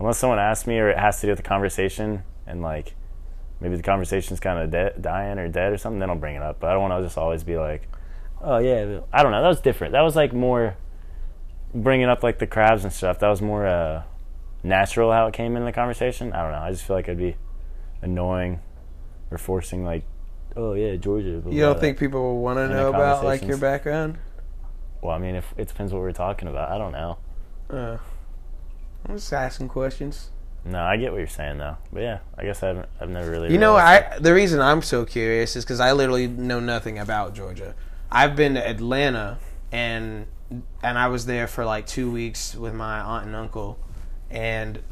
[0.00, 2.94] unless someone asks me or it has to do with the conversation, and like,
[3.60, 6.42] maybe the conversation's kind of de- dying or dead or something, then I'll bring it
[6.42, 6.58] up.
[6.58, 7.86] But I don't want to just always be like,
[8.40, 9.42] oh yeah, I don't know.
[9.42, 9.92] That was different.
[9.92, 10.76] That was like more
[11.74, 13.18] bringing up like the crabs and stuff.
[13.20, 14.02] That was more uh,
[14.62, 16.32] natural how it came in the conversation.
[16.32, 16.58] I don't know.
[16.58, 17.36] I just feel like I'd be
[18.02, 18.60] annoying
[19.30, 20.04] or forcing like,
[20.56, 21.42] oh yeah, Georgia.
[21.48, 24.18] You don't think people will want to know about like your background?
[25.02, 26.70] Well, I mean, if it depends what we're talking about.
[26.70, 27.18] I don't know.
[27.70, 27.98] Uh,
[29.08, 30.30] I'm just asking questions.
[30.64, 31.76] No, I get what you're saying though.
[31.92, 32.88] But yeah, I guess I haven't.
[33.00, 33.50] I've never really.
[33.50, 37.34] You know, I the reason I'm so curious is because I literally know nothing about
[37.34, 37.74] Georgia.
[38.10, 39.38] I've been to Atlanta
[39.72, 40.26] and
[40.82, 43.78] and I was there for like two weeks with my aunt and uncle,
[44.30, 44.82] and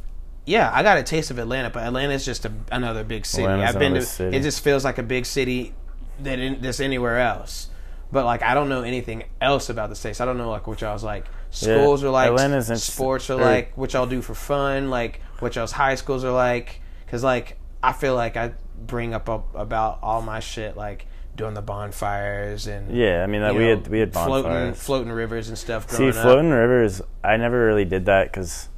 [0.47, 1.69] yeah, I got a taste of Atlanta.
[1.69, 3.45] But Atlanta is just a, another big city.
[3.45, 4.03] Atlanta's I've been to.
[4.03, 4.37] city.
[4.37, 5.75] It just feels like a big city
[6.21, 7.69] that in, that's anywhere else.
[8.11, 10.21] But like, I don't know anything else about the states.
[10.21, 13.93] I don't know like what y'all's like schools are like, Atlanta's sports are like, what
[13.93, 16.81] y'all do for fun, like what y'all's high schools are like.
[17.05, 21.07] Because like, I feel like I bring up, up about all my shit like
[21.37, 24.83] doing the bonfires and Yeah, I mean that we know, had we had floating bonfires.
[24.83, 25.89] floating rivers and stuff.
[25.91, 26.23] See, Growing up.
[26.23, 27.01] floating rivers.
[27.23, 28.69] I never really did that because,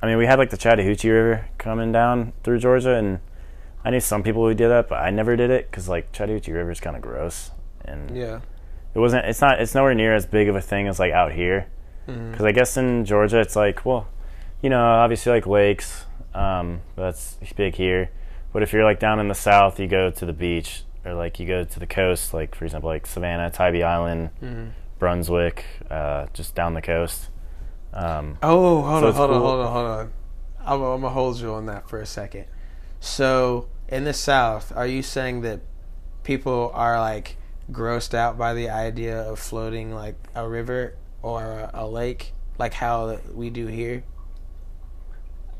[0.00, 3.20] I mean, we had like the Chattahoochee River coming down through Georgia, and
[3.84, 6.52] I knew some people who did that, but I never did it because like Chattahoochee
[6.52, 7.50] River is kind of gross,
[7.84, 8.40] and Yeah,
[8.94, 9.26] it wasn't.
[9.26, 9.60] It's not.
[9.60, 11.66] It's nowhere near as big of a thing as like out here.
[12.06, 14.08] Because I guess in Georgia, it's like, well,
[14.60, 16.04] you know, obviously like lakes.
[16.34, 18.10] Um, that's big here.
[18.52, 21.38] But if you're like down in the south, you go to the beach, or like
[21.38, 24.70] you go to the coast, like for example, like Savannah, Tybee Island, Mhm.
[24.98, 27.28] Brunswick, uh, just down the coast.
[27.94, 30.12] Um, Oh, hold So on, hold on, hold on, hold on.
[30.64, 32.46] I'm, I'm gonna hold you on that for a second.
[33.00, 35.60] So, in the South, are you saying that
[36.24, 37.36] people are like
[37.72, 42.74] grossed out by the idea of floating like a river or a, a lake, like
[42.74, 44.02] how we do here?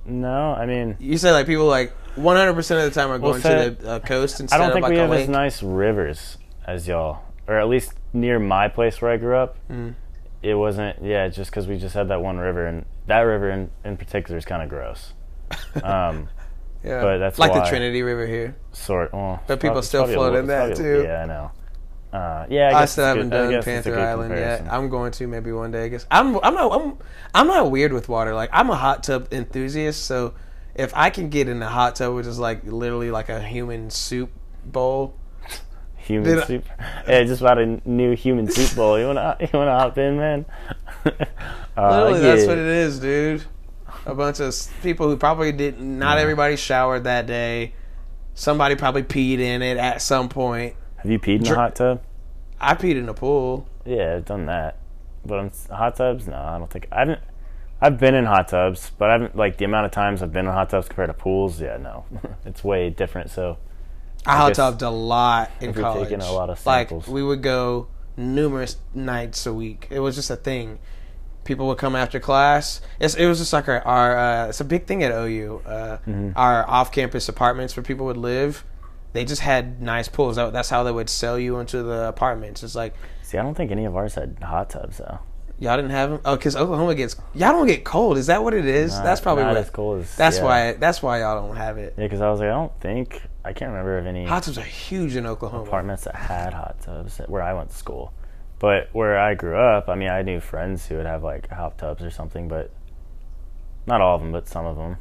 [0.04, 3.32] No, I mean, You said like people like 100 percent of the time are Well,
[3.32, 6.38] going so- to the uh, coast I don't think like we have as nice rivers
[6.66, 9.56] as y'all, or at least near my place where I grew up.
[9.70, 9.94] Mm.
[10.42, 11.04] It wasn't.
[11.04, 14.36] Yeah, just because we just had that one river, and that river in, in particular
[14.36, 15.12] is kind of gross.
[15.82, 16.28] Um,
[16.84, 18.56] yeah, but that's like the Trinity River here.
[18.72, 19.12] sort.
[19.12, 21.02] Well, But people prob- it's still probably float in that, probably- too.
[21.04, 21.50] Yeah, I know.
[22.12, 24.66] Uh, yeah, I, I, still haven't good- done Panther Island yet.
[24.70, 25.84] I'm going to maybe one day.
[25.84, 26.36] I guess I'm.
[26.42, 26.70] I'm not.
[26.72, 26.98] I'm.
[27.34, 28.34] I'm not weird with water.
[28.34, 30.04] Like I'm a hot tub enthusiast.
[30.04, 30.34] So
[30.74, 33.88] if I can get in a hot tub, which is like literally like a human
[33.90, 34.30] soup
[34.64, 35.14] bowl,
[35.96, 36.64] Human Did I- soup.
[37.08, 38.98] Yeah, just about a new human soup bowl.
[38.98, 40.44] You wanna you wanna hop in, man?
[41.06, 41.10] uh,
[41.76, 43.44] literally that's what it is, dude.
[44.04, 45.98] A bunch of people who probably didn't.
[45.98, 46.22] Not Yeah.
[46.22, 47.72] everybody showered that day.
[48.34, 50.74] Somebody probably peed in it at some point.
[51.02, 52.02] Have you peed in a hot tub?
[52.60, 53.66] I peed in a pool.
[53.84, 54.78] Yeah, I've done that.
[55.24, 57.20] But s- hot tubs, no, I don't think I haven't.
[57.80, 60.46] I've been in hot tubs, but I haven't like the amount of times I've been
[60.46, 61.60] in hot tubs compared to pools.
[61.60, 62.04] Yeah, no,
[62.44, 63.30] it's way different.
[63.30, 63.58] So
[64.24, 66.08] I I hot tubbed a lot in college.
[66.08, 67.08] taking a lot of like samples.
[67.08, 69.88] we would go numerous nights a week.
[69.90, 70.78] It was just a thing.
[71.44, 72.80] People would come after class.
[73.00, 75.62] It's, it was just like our, our uh, it's a big thing at OU.
[75.66, 76.30] Uh, Mm-hmm.
[76.36, 78.64] Our off-campus apartments where people would live,
[79.12, 80.36] they just had nice pools.
[80.36, 82.62] That- That's how they would sell you into the apartments.
[82.62, 85.18] It's like see, I don't think any of ours had hot tubs though.
[85.58, 86.20] y'all didn't have them.
[86.24, 88.18] Oh, because Oklahoma gets y'all don't get cold.
[88.18, 88.92] Is that what it is?
[88.94, 89.58] Not- that's probably not what.
[89.58, 90.44] as cool as that's yeah.
[90.44, 90.72] why.
[90.72, 91.94] That's why y'all don't have it.
[91.96, 94.56] Yeah, because I was like, I don't think I can't remember of any Hot tubs
[94.58, 95.64] are huge in Oklahoma.
[95.64, 98.12] apartments that had hot tubs where I went to school.
[98.60, 101.76] But where I grew up, I mean, I knew friends who would have like hot
[101.78, 102.70] tubs or something, but
[103.86, 104.98] not all of them, but some of them.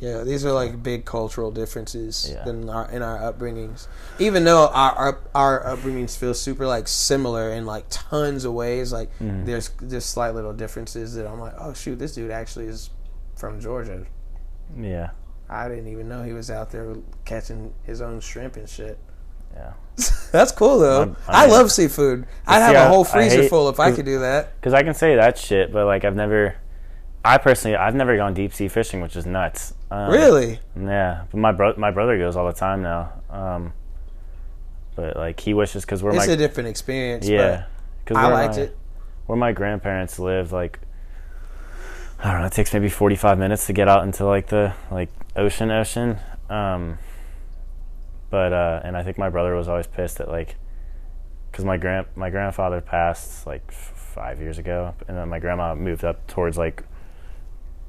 [0.00, 2.44] Yeah, these are like big cultural differences Yeah.
[2.44, 3.88] than our in our upbringings.
[4.18, 8.92] Even though our, our our upbringings feel super like similar in like tons of ways,
[8.92, 9.44] like Mm-hmm.
[9.44, 12.90] there's just slight little differences that I'm like, oh shoot, this dude actually is
[13.36, 14.04] from Georgia.
[14.78, 15.10] Yeah,
[15.48, 18.98] I didn't even know he was out there catching his own shrimp and shit.
[19.54, 19.72] yeah.
[20.30, 21.00] That's cool though.
[21.00, 22.26] I'm- I I, love seafood.
[22.46, 24.54] I'd have a whole freezer hate- full if I could do that.
[24.60, 26.54] Because I can say that shit, but like I've never,
[27.28, 29.74] I personally, I've never gone deep sea fishing, which is nuts.
[29.90, 30.60] Um, Really?
[30.74, 33.12] Yeah, but my bro, my brother goes all the time now.
[33.28, 33.74] Um,
[34.96, 37.28] but like he wishes because we're It's my a different experience.
[37.28, 37.66] yeah,
[38.06, 38.76] but I liked my, it.
[39.26, 40.80] Where my grandparents live, like
[42.18, 44.72] I don't know, it takes maybe forty five minutes to get out into like the
[44.90, 46.16] like ocean, ocean.
[46.48, 46.98] Um,
[48.30, 50.56] but uh, and I think my brother was always pissed at like
[51.52, 56.04] because my grand my grandfather passed like five years ago, and then my grandma moved
[56.04, 56.84] up towards like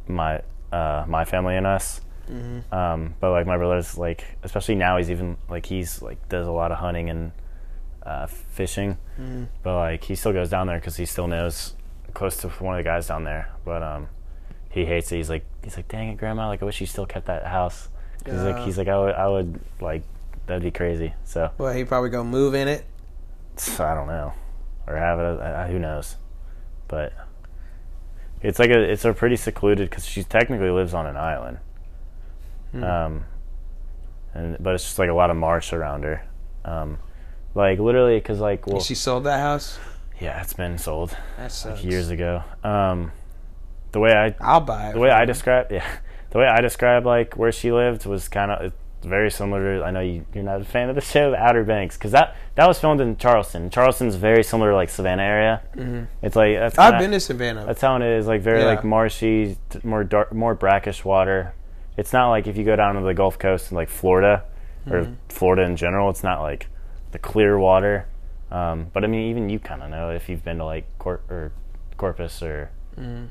[0.09, 0.41] my
[0.71, 2.01] uh, my family and us.
[2.29, 2.73] Mm-hmm.
[2.73, 6.51] Um, but like my brother's like, especially now, he's even like he's like does a
[6.51, 7.31] lot of hunting and
[8.03, 8.97] uh, fishing.
[9.19, 9.45] Mm-hmm.
[9.63, 11.75] But like he still goes down there because he still knows
[12.13, 13.51] close to one of the guys down there.
[13.65, 14.09] But um,
[14.69, 15.17] he hates it.
[15.17, 16.47] He's like he's like, dang it, grandma!
[16.47, 17.89] Like I wish you still kept that house.
[18.25, 20.03] He's like he's like I would I would like
[20.45, 21.13] that'd be crazy.
[21.23, 22.85] So Well, he probably go move in it.
[23.79, 24.33] I don't know,
[24.87, 25.39] or have it.
[25.39, 26.15] Uh, who knows?
[26.87, 27.13] But
[28.41, 31.57] it's like a it's a pretty secluded because she technically lives on an island.
[32.71, 32.83] Hmm.
[32.83, 33.25] Um,
[34.33, 36.25] and but it's just like a lot of marsh around her.
[36.65, 36.99] Um,
[37.55, 39.79] like literally, because like well, she sold that house.
[40.19, 42.43] yeah, it's been sold That like years ago.
[42.63, 43.11] Um,
[43.91, 44.93] the way I I'll buy it.
[44.93, 45.85] the way I describe yeah,
[46.29, 48.73] the way I describe like where she lived was kind of
[49.03, 49.79] very similar.
[49.79, 52.35] to I know you, you're not a fan of the show Outer Banks because that
[52.55, 53.69] that was filmed in Charleston.
[53.69, 55.61] Charleston's very similar to like Savannah area.
[55.75, 56.07] Mhm.
[56.21, 57.65] It's like that's I've been to Savannah.
[57.65, 58.27] that's how it is.
[58.27, 58.65] Like very Yeah.
[58.67, 61.53] like marshy, t- more dark, more brackish water.
[61.97, 64.43] It's not like if you go down to the Gulf Coast in like Florida
[64.89, 65.13] or Mm-hmm.
[65.29, 66.09] Florida in general.
[66.09, 66.67] It's not like
[67.11, 68.05] the clear water.
[68.51, 71.21] Um, but I mean, even you kind of know if you've been to like Cor-
[71.29, 71.51] or
[71.97, 73.27] Corpus or Mhm.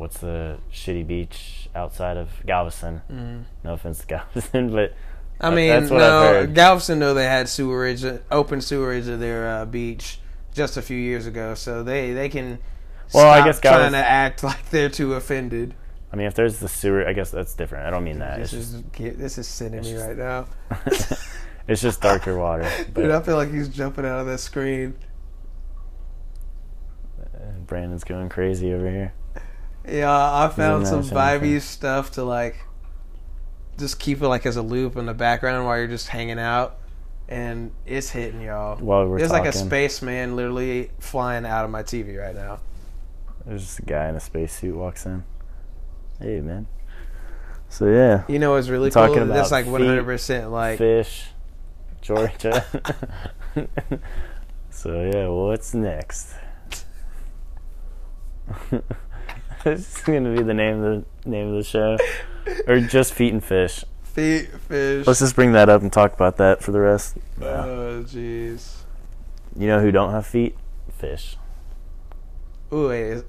[0.00, 3.02] What's the shitty beach outside of Galveston.
[3.12, 3.44] Mhm.
[3.62, 4.94] No offense to Galveston, but
[5.38, 6.54] I mean, that's what I've no, heard.
[6.54, 10.18] Galveston though they had sewerage, open sewerage of their uh, beach
[10.54, 12.58] just a few years ago, so they they can.
[13.12, 15.74] Well, I guess trying to act like they're too offended.
[16.12, 17.86] I mean, if there's the sewer, I guess that's different.
[17.86, 18.38] I don't mean that.
[18.38, 18.82] This It's is
[19.18, 20.46] this is sending me just- right now.
[21.68, 22.68] it's just darker water.
[22.94, 24.94] But Dude, I feel like he's jumping out of that screen.
[27.66, 29.12] Brandon's going crazy over here.
[29.88, 32.56] Yeah, I found some vibey stuff to like
[33.78, 36.78] just keep it like as a loop in the background while you're just hanging out,
[37.28, 38.76] and it's hitting y'all.
[38.76, 42.60] While we're There's like a spaceman literally flying out of my TV right now.
[43.46, 45.24] There's just a guy in a spacesuit walks in.
[46.20, 46.66] Hey, man.
[47.70, 49.26] So yeah, You know what's really Talking cool?
[49.26, 51.28] That's about like 100 percent like fish,
[52.02, 52.64] Georgia.
[54.70, 56.34] so yeah, what's next?
[59.64, 61.98] this is gonna be the name of the name of the show,
[62.66, 63.84] or just feet and fish.
[64.02, 65.06] Feet, fish.
[65.06, 67.16] Let's just bring that up and talk about that for the rest.
[67.40, 67.64] Yeah.
[67.64, 68.74] Oh, jeez.
[69.56, 70.56] You know who don't have feet?
[70.98, 71.36] Fish.
[72.72, 73.02] Ooh, wait.
[73.02, 73.24] is-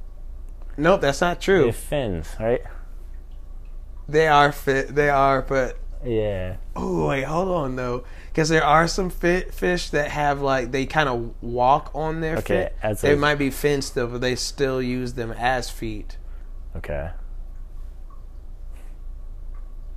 [0.77, 1.65] Nope, that's not They true.
[1.67, 2.61] have fins, right?
[4.07, 4.95] They are fit.
[4.95, 6.55] They are, but Yeah.
[6.75, 10.85] oh wait, hold on though, because there are some fit fish that have like they
[10.85, 12.71] kind of walk on their Okay, feet.
[12.81, 16.17] as They a- might be fins still, but they still use them as feet.
[16.75, 17.09] Okay.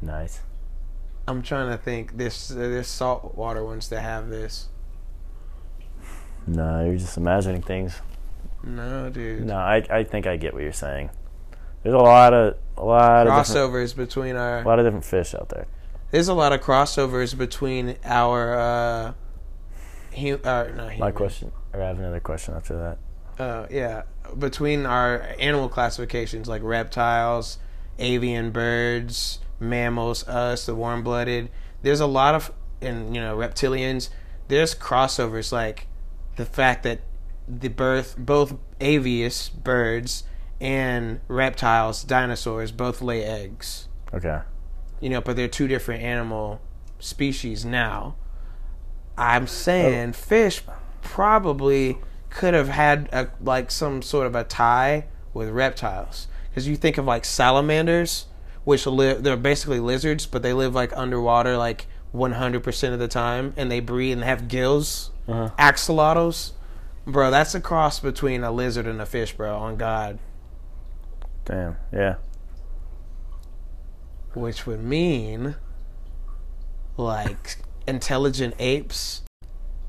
[0.03, 0.41] Nice.
[1.27, 2.17] I'm trying to think.
[2.17, 4.69] There's there's saltwater ones that have this.
[6.47, 8.01] No, you're just imagining things.
[8.63, 9.45] No, dude.
[9.45, 11.11] No, I I think I get what you're saying.
[11.83, 15.35] There's a lot of a lot of Crossovers between our a lot of different fish
[15.35, 15.67] out there.
[16.15, 19.13] There's a lot of crossovers between our uh,
[20.17, 22.97] uh not My question, or I have another question after
[23.37, 23.43] that.
[23.43, 24.03] Uh, yeah,
[24.39, 27.59] between our animal classifications like reptiles,
[27.99, 31.51] avian birds, mammals, us, the warm-blooded.
[31.83, 34.09] There's a lot of and you know reptilians.
[34.49, 35.87] There's crossovers like
[36.37, 37.01] the fact that
[37.47, 40.25] the birth both avius birds
[40.61, 44.41] and reptiles, dinosaurs, both lay eggs Okay.
[45.01, 46.61] you know, but they're two different animal
[47.01, 48.15] species now.
[49.19, 50.13] I'm saying oh.
[50.13, 50.63] fish
[51.03, 51.99] probably
[52.35, 56.99] could have had a, like some sort of a tie with reptiles because you think
[56.99, 58.27] of like salamanders,
[58.64, 63.55] which live they're basically lizards, but they live like underwater like 100% of the time,
[63.57, 65.11] and they breathe and have gills.
[65.27, 65.51] Uh-huh.
[65.59, 66.53] Axolotls,
[67.07, 69.57] bro, that's a cross between a lizard and a fish, bro.
[69.57, 70.18] On God.
[71.44, 71.77] Damn.
[71.92, 72.16] Yeah.
[74.35, 75.57] which would mean
[76.97, 79.23] like intelligent apes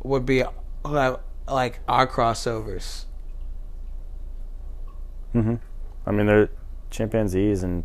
[0.03, 0.43] would be
[0.83, 3.05] uh, like our crossovers.
[5.33, 5.55] hmm
[6.07, 6.49] I mean, they're
[6.91, 7.83] chimpanzees and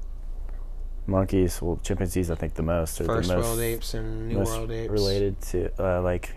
[1.06, 1.60] monkeys.
[1.62, 3.00] Well, chimpanzees, I think the most.
[3.00, 4.90] Are First the most, world apes and new world apes.
[4.92, 6.30] related to uh, like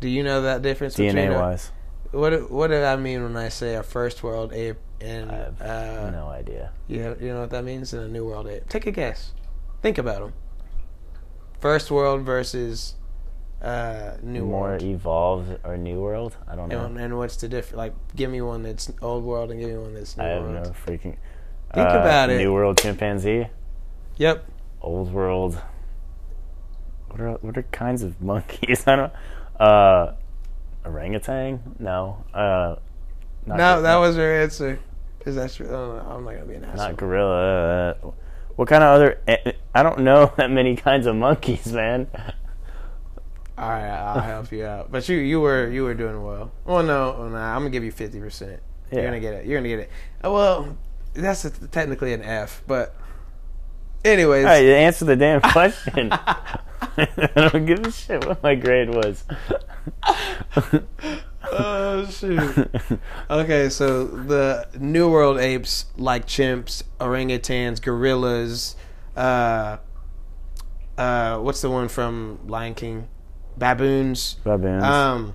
[0.00, 1.70] Do you know that difference between DNA a- wise.
[2.10, 5.36] what do- what did I mean when I say a first world ape and I
[5.36, 6.72] have uh, no idea.
[6.88, 8.68] you you know what that means in a new world ape?
[8.68, 9.32] Take a guess.
[9.82, 10.32] Think about them.
[11.60, 12.94] First world versus
[13.62, 14.82] uh, new More world.
[14.82, 16.36] evolved or new world?
[16.48, 16.84] I don't know.
[16.86, 17.76] And, and what's the difference?
[17.76, 20.32] Like, give me one that's old world and give me one that's new world.
[20.32, 20.66] I have world.
[20.86, 21.16] no freaking.
[21.74, 22.38] Think uh, about it.
[22.38, 23.46] New world chimpanzee,
[24.18, 24.44] Yep.
[24.82, 25.60] old world.
[27.08, 28.86] What are what are kinds of monkeys?
[28.86, 29.12] I don't.
[29.60, 30.12] Uh,
[30.84, 31.60] orangutan?
[31.78, 32.24] No.
[32.34, 32.76] Uh,
[33.46, 34.78] not No, gor- that was her answer.
[35.24, 35.68] Is that true?
[35.70, 36.88] Oh, I'm not gonna be an asshole.
[36.88, 37.96] not gorilla.
[38.56, 39.18] What kind of other?
[39.28, 42.08] eh, I don't know that many kinds of monkeys, man.
[43.58, 44.90] All right, I'll help you out.
[44.90, 46.50] But you, you were, you were doing well.
[46.64, 48.60] Well, no, oh, nah, I'm gonna give you fifty percent.
[48.90, 49.06] You're Yeah.
[49.08, 49.46] gonna get it.
[49.46, 49.90] You're gonna get it.
[50.24, 50.76] Uh, Well,
[51.14, 52.94] that's a, technically an F, but
[54.04, 54.44] anyways.
[54.46, 56.10] Right, answer the damn question.
[56.96, 59.24] I don't give a shit what my grade was.
[61.52, 62.70] oh shoot.
[63.30, 68.76] Okay, so the New World apes, like chimps, orangutans, gorillas,
[69.16, 69.78] uh,
[70.98, 73.08] uh, what's the one from Lion King?
[73.62, 74.34] Baboons.
[74.42, 74.82] Baboons.
[74.82, 75.34] Um,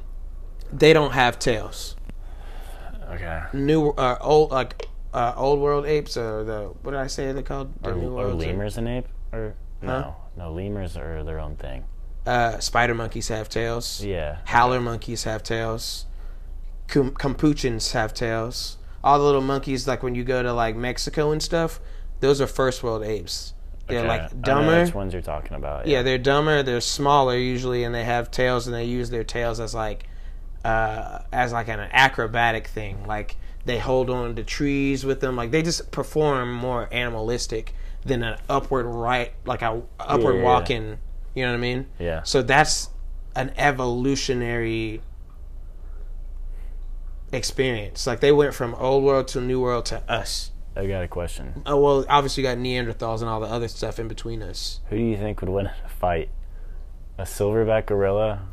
[0.71, 1.95] they don't have tails.
[3.11, 3.43] okay.
[3.53, 7.41] New, uh, old, like uh, old world apes, or the what did I say they're
[7.41, 7.71] called?
[7.81, 9.07] The Are, New are World lemurs an ape?
[9.31, 10.11] Or no, Huh?
[10.35, 11.85] no, lemurs are their own thing.
[12.25, 14.03] Uh, spider monkeys have tails.
[14.03, 14.39] Yeah.
[14.43, 16.05] Howler monkeys have tails.
[16.89, 18.77] Capuchins have tails.
[19.03, 21.79] All the little monkeys, like when you go to like Mexico and stuff,
[22.19, 23.53] those are first world apes.
[23.87, 24.07] They're Okay.
[24.07, 24.83] I like know dumber.
[24.83, 25.87] Which ones you're talking about?
[25.87, 26.61] Yeah, they're dumber.
[26.63, 30.03] They're smaller usually, and they have tails, and they use their tails as like,
[30.65, 33.05] uh, as like an acrobatic thing.
[33.07, 35.35] Like they hold on to trees with them.
[35.35, 37.73] Like they just perform more animalistic
[38.05, 40.43] than an upward right, like a upward Yeah.
[40.43, 40.97] walking.
[41.35, 41.85] You know what I mean?
[41.99, 42.23] Yeah.
[42.23, 42.89] So that's
[43.35, 45.01] an evolutionary
[47.31, 48.07] experience.
[48.07, 50.51] Like they went from old world to new world to us.
[50.77, 51.63] I got a question.
[51.65, 54.79] Oh well, obviously you got Neanderthals and all the other stuff in between us.
[54.89, 56.29] Who do you think would win in a fight?
[57.17, 58.43] A silverback gorilla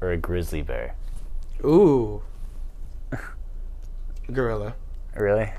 [0.00, 0.96] or a grizzly bear?
[1.64, 2.22] Ooh,
[4.32, 4.74] gorilla.
[5.14, 5.50] Really?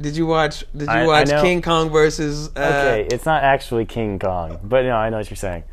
[0.00, 0.64] Did you watch?
[0.72, 2.48] Did you I- I watch know- King Kong versus?
[2.56, 5.64] Uh, Okay, it's not actually King Kong, but no, I know what you're saying.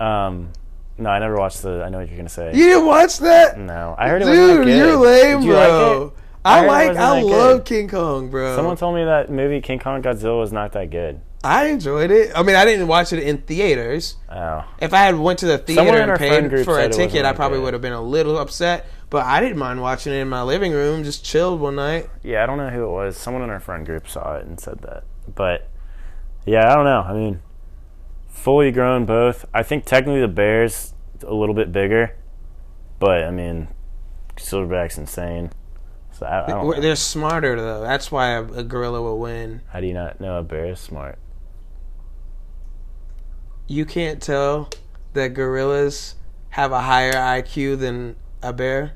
[0.00, 0.50] Um,
[0.98, 1.82] no, I never watched the.
[1.84, 2.48] I know what you're gonna say.
[2.54, 4.38] You didn't watch that, no, I heard it dude?
[4.38, 4.76] wasn't that good.
[4.76, 6.02] You're lame, Did you bro.
[6.02, 6.18] Like it?
[6.46, 6.96] I it like.
[6.96, 7.64] I love good.
[7.66, 8.54] King Kong, bro.
[8.56, 11.20] Someone told me that movie King Kong Godzilla was not that good.
[11.44, 12.32] I enjoyed it.
[12.34, 14.16] I mean, I didn't watch it in theaters.
[14.28, 16.94] Oh, If I had went to the theater and paid for a said it wasn't
[16.94, 18.86] ticket, I probably would have been a little upset.
[19.10, 22.10] But I didn't mind watching it in my living room, just chilled one night.
[22.24, 23.16] yeah, I don't know who it was.
[23.16, 25.04] Someone in our friend group saw it and said that.
[25.32, 25.68] But
[26.44, 27.02] yeah, I don't know.
[27.02, 27.40] I mean,
[28.28, 29.44] fully grown both.
[29.54, 32.16] I think technically the bear's a little bit bigger,
[32.98, 33.68] but I mean,
[34.36, 35.50] Silverback's insane.
[36.18, 36.70] So I, I don't.
[36.70, 36.80] know.
[36.80, 37.82] They're smarter though.
[37.82, 39.60] That's why a, a gorilla will win.
[39.68, 41.18] How do you not know a bear is smart?
[43.66, 44.70] You can't tell
[45.12, 46.14] that gorillas
[46.50, 48.92] have a higher IQ than a bear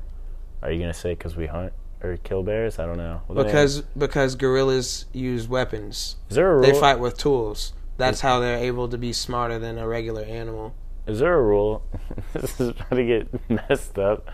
[0.63, 2.79] Are you gonna say because we hunt or kill bears?
[2.79, 3.21] I don't know.
[3.27, 6.15] What because because gorillas use weapons.
[6.29, 6.63] is there a rule?
[6.63, 7.73] They fight with tools.
[7.97, 10.73] That's how they're able to be smarter than a regular animal.
[11.05, 11.83] Is there a rule?
[12.33, 14.27] this is about to get messed up.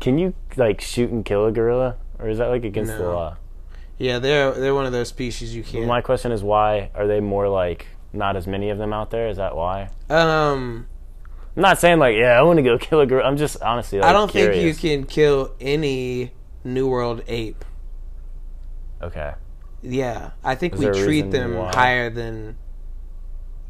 [0.00, 3.12] Can you like shoot and kill a gorilla, or is that like against the No.
[3.12, 3.36] law?
[3.98, 5.86] Yeah, they're they're one of those species you can't.
[5.86, 9.28] My question is why are they more like not as many of them out there?
[9.28, 9.90] Is that why?
[10.10, 10.86] um,
[11.56, 13.28] I'm not saying like yeah, I want to go kill a gorilla.
[13.28, 14.80] I'm just honestly like, I don't curious.
[14.80, 16.32] think you can kill any
[16.64, 17.64] New World ape.
[19.02, 19.34] Okay.
[19.82, 21.70] Yeah, I think Is we treat them why?
[21.72, 22.56] higher than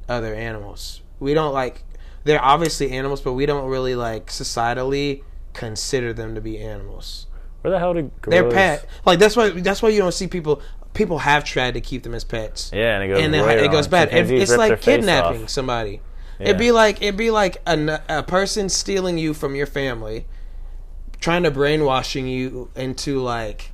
[0.08, 1.02] other animals.
[1.18, 1.82] We don't like
[2.24, 7.26] they're obviously animals, but we don't really like societally consider them to be animals.
[7.64, 8.54] Where the hell did They're gorillas?
[8.54, 8.86] pet.
[9.06, 10.60] Like that's why that's why you don't see people.
[10.92, 13.64] People have tried to keep them as pets, Yeah, and it goes and it, way
[13.64, 14.12] it goes bad.
[14.12, 16.02] It- it's like kidnapping somebody.
[16.38, 16.48] Yeah.
[16.50, 20.26] It'd be like it'd be like a, a person stealing you from your family,
[21.20, 23.70] trying to brainwashing you into like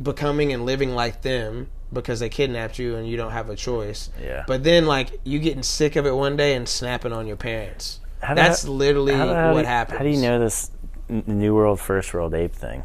[0.00, 4.08] becoming and living like them because they kidnapped you and you don't have a choice.
[4.22, 4.44] Yeah.
[4.46, 7.98] But then like you getting sick of it one day and snapping on your parents.
[8.22, 9.98] How That's hell- literally how what happens.
[9.98, 10.70] How do you know this
[11.08, 12.84] New World, First World Ape thing?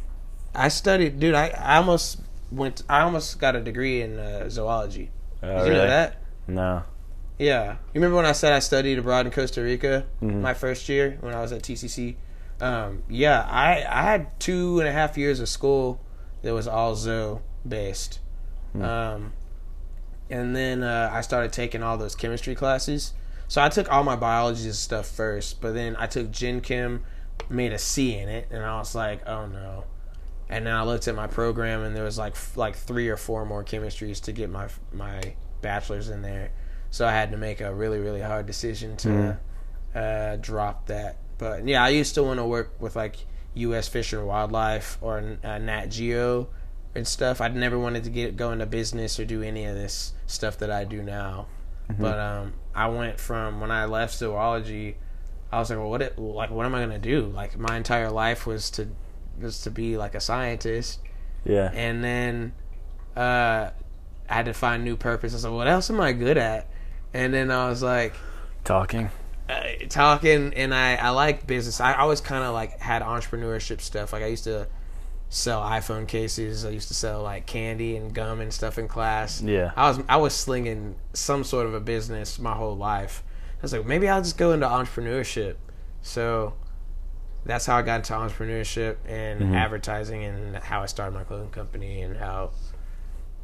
[0.58, 1.36] I studied, dude.
[1.36, 2.20] I, I almost
[2.52, 2.84] went.
[2.90, 5.12] I almost got a degree in uh, zoology.
[5.44, 6.22] Oh, Did you know that?
[6.48, 6.84] No.
[7.38, 7.74] Yeah.
[7.74, 10.42] You remember when I said I studied abroad in Costa Rica Mhm.
[10.42, 12.16] my first year when I was at TCC?
[12.60, 16.00] Um, yeah, I I had two and a half years of school
[16.42, 18.20] that was all zoo based,
[18.74, 18.82] Hmm.
[18.82, 19.34] um,
[20.30, 23.14] and then uh, I started taking all those chemistry classes.
[23.48, 27.04] So I took all my biology stuff first, but then I took Gen Chem,
[27.50, 29.84] made a C in it, and I was like, oh no.
[30.50, 33.46] And then I looked at my program, and there was like like three or four
[33.46, 36.52] more chemistries to get my my bachelor's in there.
[36.90, 39.38] So I had to make a really really hard decision to
[39.94, 41.18] uh, drop that.
[41.38, 43.18] But yeah, I used to want to work with like
[43.56, 43.88] U.S.
[43.88, 46.48] Fish and Wildlife or uh, Nat Geo
[46.96, 47.42] and stuff.
[47.42, 50.72] I'd never wanted to get go into business or do any of this stuff that
[50.72, 51.48] I do now.
[52.00, 54.98] But um, I went from when I left zoology,
[55.52, 57.28] I was like, well, what it, like what am I gonna do?
[57.28, 58.90] Like my entire life was to
[59.42, 61.00] was to be like a scientist,
[61.46, 61.72] Yeah.
[61.74, 62.54] and then
[63.16, 63.72] uh,
[64.30, 65.34] I had to find new purpose.
[65.34, 66.68] I said, what else am I good at?
[67.14, 68.14] And then I was like,
[68.64, 69.10] Talking.
[69.50, 71.80] uh, talking and I, I like business.
[71.80, 74.12] I always kind of like had entrepreneurship stuff.
[74.14, 74.68] Like I used to
[75.30, 76.66] sell iPhone cases.
[76.66, 79.42] I used to sell like candy and gum and stuff in class.
[79.42, 79.72] Yeah.
[79.76, 83.24] I was I was slinging some sort of a business my whole life.
[83.58, 85.56] I was like, maybe I'll just go into entrepreneurship.
[86.02, 86.54] So
[87.48, 89.56] that's how I got into entrepreneurship and Mhm.
[89.56, 92.52] advertising and how I started my clothing company and how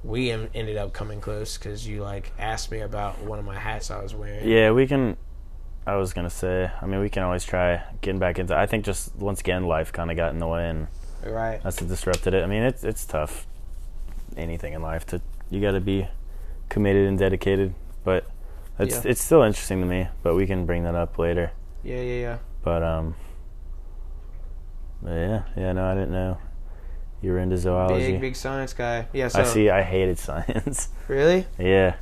[0.03, 3.57] we em- ended up coming close because you like asked me about one of my
[3.57, 4.47] hats I was wearing.
[4.47, 5.17] Yeah, we can.
[5.87, 6.69] I was gonna say.
[6.81, 8.55] I mean, we can always try getting back into.
[8.55, 10.87] I think just once again, life kind of got in the way, and
[11.25, 11.61] Right.
[11.63, 12.43] that's what disrupted it.
[12.43, 13.47] I mean, it's it's tough.
[14.35, 16.07] Anything in life to you got to be
[16.69, 18.25] committed and dedicated, but
[18.79, 19.11] it's Yeah.
[19.11, 20.07] it's still interesting to me.
[20.23, 21.51] But we can bring that up later.
[21.83, 22.37] Yeah, yeah, yeah.
[22.63, 23.15] But um,
[25.05, 25.71] yeah, yeah.
[25.73, 26.37] No, I didn't know
[27.23, 28.11] you were into zoology.
[28.11, 29.07] Big, big science guy.
[29.13, 29.29] Yeah.
[29.29, 29.69] So I see.
[29.69, 30.89] I hated science.
[31.07, 31.95] really, Yeah.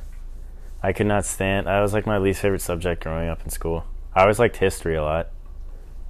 [0.84, 3.84] I could not stand I was like my least favorite subject growing up in school.
[4.14, 5.28] I always liked history a lot.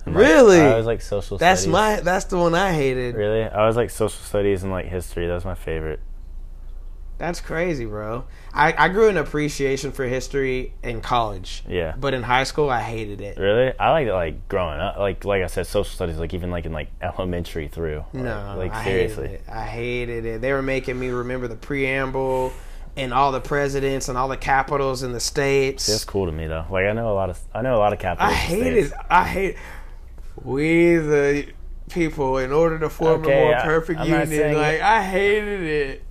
[0.07, 0.61] And, like, Really?
[0.63, 1.73] I was like social that's studies.
[1.73, 3.15] my that's the one I hated.
[3.15, 3.43] Really?
[3.43, 5.27] I was like social studies and like history.
[5.27, 6.01] That was my favorite.
[7.23, 8.25] That's crazy, bro.
[8.53, 11.95] I I grew an appreciation for history in college, Yeah.
[11.97, 13.39] but in high school I hated it.
[13.39, 13.73] Really?
[13.79, 14.97] I liked it like growing up.
[14.99, 18.05] Like like I said, social studies like even like in like elementary through.
[18.13, 19.29] No, Like, I seriously.
[19.29, 19.49] hated it.
[19.49, 20.41] I hated it.
[20.41, 22.53] They were making me remember the preamble
[22.97, 25.87] and all the presidents and all the capitals in the states.
[25.87, 26.65] That's cool to me though.
[26.73, 28.33] Like I know a lot of I know a lot of capitals.
[28.33, 28.93] I and hated.
[29.09, 29.57] I hate.
[30.43, 31.47] We the
[31.89, 35.03] people, in order to form Okay, a more I- perfect I'm union, like it- I
[35.05, 36.03] hated it.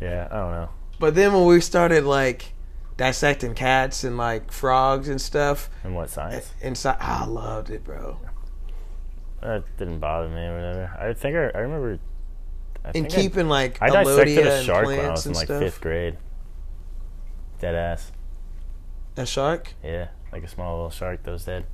[0.00, 0.68] Yeah, I don't know.
[0.98, 2.52] But then when we started like
[2.96, 6.52] dissecting cats and like frogs and stuff And what science?
[6.60, 8.18] inside, I loved it, bro.
[9.42, 10.98] That didn't bother me or whatever.
[11.00, 11.98] I think I, I remember
[12.84, 15.46] I and think I- keeping like I, dissected a shark when I was in like
[15.46, 15.60] stuff.
[15.62, 16.18] fifth grade.
[17.58, 18.12] Dead ass.
[19.16, 19.74] A shark?
[19.82, 21.66] Yeah, like a small little shark that was dead.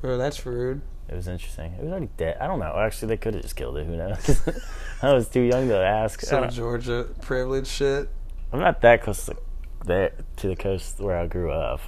[0.00, 0.80] Bro, that's rude.
[1.08, 1.72] It was interesting.
[1.72, 2.36] It was already dead.
[2.40, 2.74] I don't know.
[2.76, 3.86] Actually, they could have just killed it.
[3.86, 4.40] Who knows?
[5.02, 6.20] I was too young to ask.
[6.20, 8.08] Some Georgia privilege shit.
[8.52, 9.36] I'm not that close to
[9.84, 11.80] there to the coast where I grew up.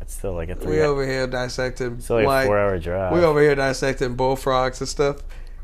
[0.00, 0.76] It's still like a three.
[0.76, 3.12] We over here dissecting still like, like a four-hour drive.
[3.12, 5.18] we over here dissecting bullfrogs and stuff.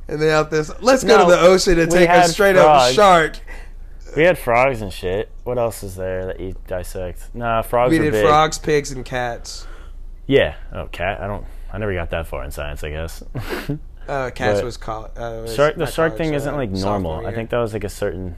[0.08, 0.70] And they out this.
[0.80, 3.38] Let's go No, to the ocean and take a straight up shark.
[4.16, 5.30] We had frogs and shit.
[5.44, 7.34] What else is there that you dissect?
[7.34, 7.90] Nah, frogs.
[7.90, 8.24] We did big.
[8.24, 9.66] frogs, pigs, and cats.
[10.26, 10.56] Yeah.
[10.72, 11.20] Oh, cat.
[11.20, 11.44] I don't.
[11.76, 12.82] I never got that far in science.
[12.82, 13.22] I guess.
[14.08, 15.10] Uh, cats But was called.
[15.16, 15.74] Uh, was shark.
[15.74, 17.26] The shark college, thing uh, isn't like normal.
[17.26, 18.36] I think that was like a certain.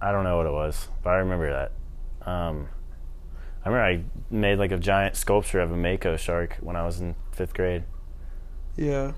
[0.00, 2.30] I don't know what it was, but I remember that.
[2.30, 2.68] Um,
[3.64, 7.00] I remember I made like a giant sculpture of a mako shark when I was
[7.00, 7.82] in fifth grade.
[8.76, 9.14] Yeah,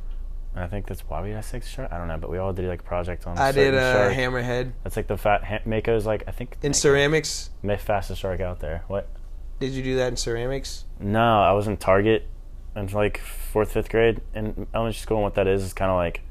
[0.56, 1.92] I think that's why we dissect shark.
[1.92, 3.36] I don't know, but we all did like a project on.
[3.36, 4.14] I did a shark.
[4.14, 7.50] hammerhead That's like the fat ha- mako's like I think in ceramics.
[7.62, 8.82] ma- fastest shark out there.
[8.88, 9.10] What?
[9.58, 10.86] Did you do that in ceramics?
[10.98, 12.26] No, I was in Target
[12.76, 15.18] in like fourth, fifth grade in elementary school.
[15.18, 16.22] And what that is is kind of like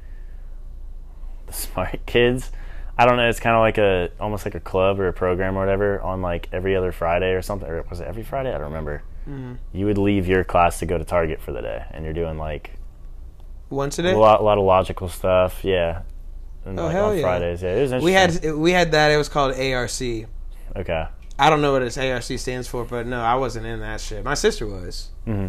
[1.46, 2.50] the smart kids.
[2.98, 3.28] I don't know.
[3.28, 6.20] It's kind of like a almost like a club or a program or whatever on
[6.22, 7.68] like every other Friday or something.
[7.68, 8.50] Or was it every Friday?
[8.50, 9.02] I don't remember.
[9.28, 9.58] Mhm.
[9.72, 12.36] You would leave your class to go to Target for the day, and you're doing
[12.38, 12.72] like
[13.70, 14.14] Once a a day.
[14.14, 15.60] lot, a lot of logical stuff.
[15.64, 16.02] Yeah.
[16.66, 17.22] And, Oh, like, hell on yeah.
[17.22, 17.76] Fridays, yeah.
[17.76, 18.04] It was interesting.
[18.44, 19.10] We had we had that.
[19.12, 19.90] It was called ARC.
[20.76, 21.06] okay.
[21.38, 24.22] I don't know what its ARC stands for, but no, I wasn't in that shit.
[24.24, 25.48] My sister was, hmm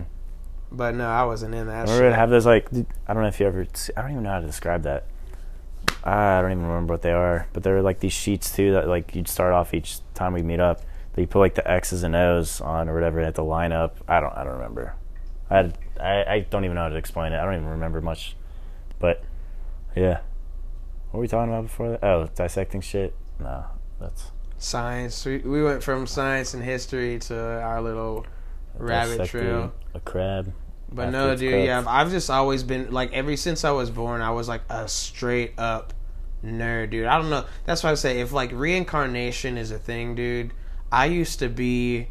[0.72, 2.12] but no, I wasn't in that Remember shit.
[2.12, 2.68] to have those like
[3.08, 3.68] I don't know if you ever
[3.98, 5.06] I don't even know how to describe that.
[6.04, 8.88] I don't even remember what they are, but there were like these sheets too that
[8.88, 10.82] like you'd start off each time we meet up.
[11.14, 13.92] That you put like the X's and O's on or whatever at the lineup.
[14.08, 14.96] I don't I don't remember.
[15.50, 17.38] I had I, I don't even know how to explain it.
[17.40, 18.36] I don't even remember much.
[19.00, 19.24] But
[19.96, 20.22] yeah.
[21.12, 22.04] What were we talking about before that?
[22.04, 23.14] Oh, dissecting shit?
[23.40, 23.66] No.
[24.00, 25.26] That's Science.
[25.26, 28.26] We, we went from science and history to our little
[28.78, 29.74] rabbit trail.
[29.94, 30.54] A crab.
[30.92, 31.52] But no, dude.
[31.52, 31.66] cooked.
[31.66, 34.88] Yeah, I've just always been like ever since I was born, I was like a
[34.88, 35.94] straight up
[36.44, 37.06] nerd, dude.
[37.06, 37.46] I don't know.
[37.66, 40.52] That's why I say if like reincarnation is a thing, dude.
[40.92, 42.10] I used to be.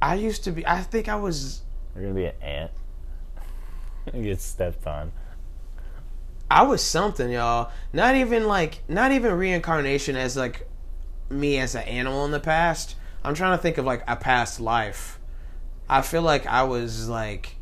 [0.00, 0.66] I used to be.
[0.66, 1.62] I think I was.
[1.94, 2.70] You're gonna be an ant.
[4.22, 5.12] Get stepped on.
[6.50, 7.70] I was something, y'all.
[7.92, 10.68] Not even like, not even reincarnation as like
[11.28, 12.94] me as an animal in the past.
[13.24, 15.15] I'm trying to think of like a past life.
[15.88, 17.56] I feel like I was like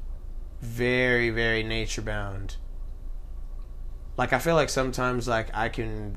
[0.60, 2.56] very, very nature bound.
[4.16, 6.16] Like I feel like sometimes like I can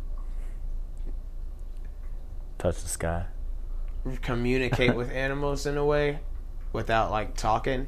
[2.58, 3.26] Touch the sky.
[4.22, 6.20] communicate with animals in a way
[6.74, 7.88] without like talking.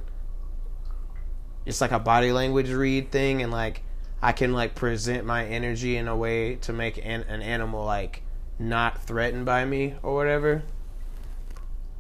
[1.66, 3.84] It's like a body language read thing, and like
[4.22, 8.24] I can like present my energy in a way to make an, an animal like
[8.58, 10.64] not threatened by me or whatever.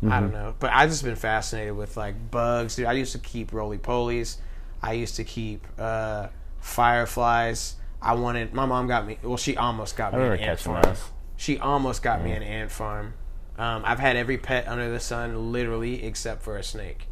[0.08, 2.78] I don't know, but I've just been fascinated with like bugs.
[2.78, 4.38] Dude, I used to keep roly polies.
[4.82, 6.28] I used to keep uh,
[6.60, 7.76] fireflies.
[8.02, 8.54] I wanted.
[8.54, 9.18] My mom got me.
[9.22, 10.84] Well, she almost got I me an ant farm.
[10.84, 11.04] those.
[11.36, 13.14] She almost got me an ant farm.
[13.58, 17.08] Um, I've had every pet under the sun, literally, except for a snake.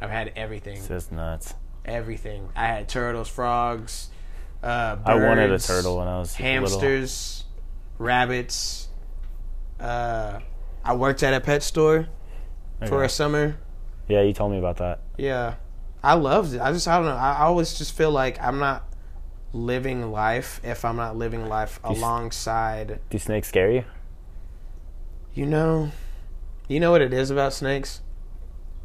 [0.00, 0.76] I've had everything.
[0.76, 1.54] It's just nuts.
[1.84, 2.50] Everything.
[2.54, 4.10] I had turtles, frogs,
[4.62, 6.52] uh, birds, I wanted a turtle when I was little.
[6.52, 7.44] hamsters,
[7.98, 8.88] rabbits.
[9.80, 10.38] Uh,
[10.84, 12.08] I worked at a pet store
[12.86, 13.56] for a summer.
[14.08, 15.00] Yeah, you told me about that.
[15.16, 15.54] Yeah,
[16.02, 16.60] I loved it.
[16.60, 17.16] I just I don't know.
[17.16, 18.84] I always just feel like I'm not
[19.52, 23.00] living life if I'm not living life s- alongside.
[23.10, 23.84] Do snakes scare you?
[25.34, 25.90] You know,
[26.68, 28.00] you know what it is about snakes.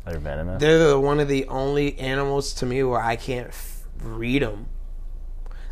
[0.06, 0.60] They're venomous.
[0.62, 4.68] They're the, one of the only animals to me where I can't f- read them.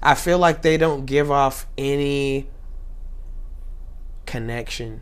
[0.01, 2.47] I feel like they don't give off any
[4.25, 5.01] connection.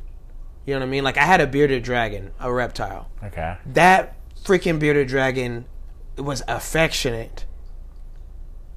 [0.70, 1.04] You know what I mean?
[1.04, 3.10] Like I had a bearded dragon, a reptile.
[3.24, 3.58] okay.
[3.66, 5.66] That freaking bearded dragon
[6.16, 7.46] was affectionate.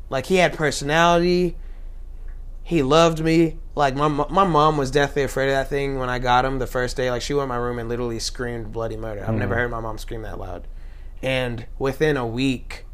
[0.09, 1.55] Like he had personality.
[2.63, 3.59] He loved me.
[3.75, 6.67] Like my my mom was deathly afraid of that thing when I got him the
[6.67, 7.11] first day.
[7.11, 9.23] Like she went in my room and literally screamed bloody murder.
[9.29, 9.61] I've never hmm.
[9.61, 10.67] heard my mom scream that loud.
[11.21, 12.87] And within a week,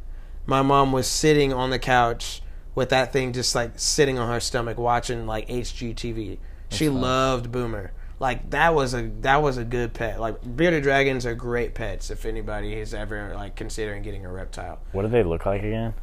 [0.44, 2.42] my mom was sitting on the couch
[2.74, 6.38] with that thing just like sitting on her stomach watching like HGTV.
[6.68, 7.92] She loved Boomer.
[8.20, 10.20] Like that was a that was a good pet.
[10.20, 14.80] Like bearded dragons are great pets if anybody is ever like considering getting a reptile.
[14.92, 15.94] What do they look like again?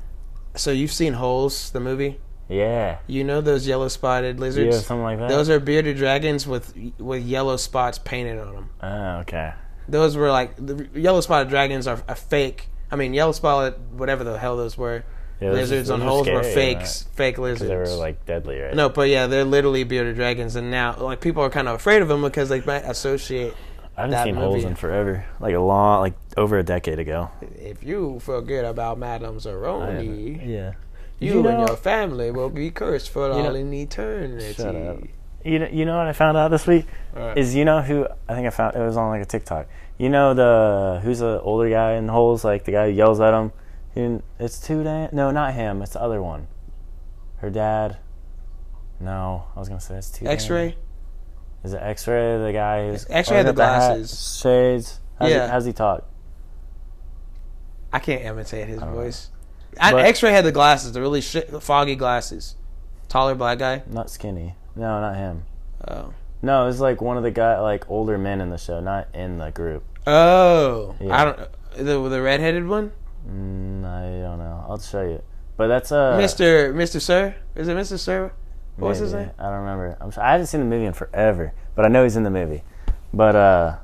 [0.56, 2.20] So you've seen Holes, the movie?
[2.48, 3.00] Yeah.
[3.08, 4.76] You know those yellow spotted lizards?
[4.76, 5.30] Yeah, something like that.
[5.30, 8.70] Those are bearded dragons with with yellow spots painted on them.
[8.82, 9.54] Oh, ah, okay.
[9.90, 12.70] Those were like the yellow spotted dragons are a fake.
[12.92, 15.04] I mean, yellow spotted whatever the hell those were
[15.42, 17.70] Yeah, lizards on those are holes were scary, fakes, fake lizards.
[17.70, 18.74] they were like deadly, right?
[18.74, 22.02] no, but yeah, they're literally bearded dragons, and now like people are kind of afraid
[22.02, 23.54] of them because they might associate.
[23.98, 24.48] I haven't that seen movie.
[24.48, 25.26] holes in forever.
[25.40, 27.30] Like a long, like over a decade ago.
[27.62, 30.74] If you forget about Madame Zeroni, Yeah.
[31.20, 34.54] you, You and your family will be cursed for all know- in eternity.
[34.54, 34.98] Shut up.
[35.46, 37.38] You know, you know what I found out this week Alright.
[37.38, 39.68] is you know who I think I found it was on like a TikTok.
[39.98, 43.34] You know the who's the older guy in holes like the guy who yells at
[43.34, 43.52] him.
[43.96, 45.10] It's two Dan.
[45.14, 46.48] no not him it's the other one.
[47.38, 47.98] Her dad.
[49.00, 50.26] No, I was gonna say it's two.
[50.26, 50.76] X-ray.
[51.64, 54.40] Is it X-ray the guy who's X-Ray had the got hat, glasses.
[54.42, 55.00] shades?
[55.20, 55.46] How's Yeah.
[55.46, 56.06] He, how's he talk?
[57.92, 59.30] I can't imitate his don't voice.
[59.80, 62.56] I, But- X-ray had the glasses, the really shit, foggy glasses.
[63.10, 63.84] Taller black guy.
[63.90, 64.56] Not skinny.
[64.76, 65.44] No, not him.
[65.88, 66.14] Oh.
[66.42, 69.08] No, it was like one of the guy like older men in the show, not
[69.14, 69.84] in the group.
[70.06, 70.96] Oh.
[71.00, 71.22] Yeah.
[71.22, 71.40] I don't.
[71.78, 72.92] The the redheaded one,
[73.30, 74.66] Mm, I don't know.
[74.68, 75.22] I'll show you.
[75.58, 77.36] But that's uh Mister Mister Sir.
[77.56, 78.32] Is it Mister Sir?
[78.78, 79.32] What was his name?
[79.40, 79.98] I don't remember.
[80.02, 82.62] I'm I haven't seen the movie in forever, but I know he's in the movie.
[83.14, 83.76] But uh,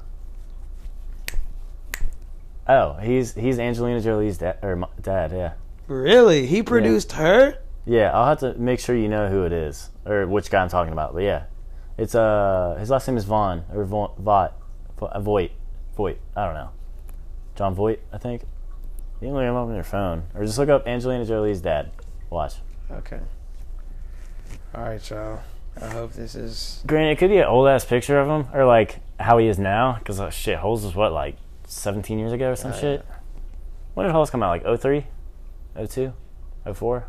[2.67, 5.31] oh, he's he's Angelina Jolie's dad or dad.
[5.31, 5.53] Yeah,
[5.87, 6.45] Really?
[6.45, 7.57] He produced her?
[7.85, 8.11] yeah.
[8.11, 10.93] I'll have to make sure you know who it is or which guy I'm talking
[10.93, 11.13] about.
[11.13, 11.43] But yeah,
[11.97, 15.51] it's uh his last name is Vaughn or Vo- Voight,
[15.95, 16.17] Voight.
[16.35, 16.69] I don't know.
[17.55, 18.43] Jon Voight, I think.
[19.21, 21.91] You can look him up on your phone or just look up Angelina Jolie's dad.
[22.29, 22.55] Watch.
[22.91, 23.19] Okay.
[24.73, 25.39] All right, y'all.
[25.81, 26.83] I hope this is.
[26.87, 29.57] Granted, it could be an old ass picture of him, or like how he is
[29.59, 29.93] now.
[29.99, 33.05] Because uh, shit, Holes was what like 17 years ago or some Oh, shit.
[33.93, 34.63] When did Holes come out?
[34.65, 35.05] Like 03,
[35.87, 36.13] 02,
[36.73, 37.05] 04?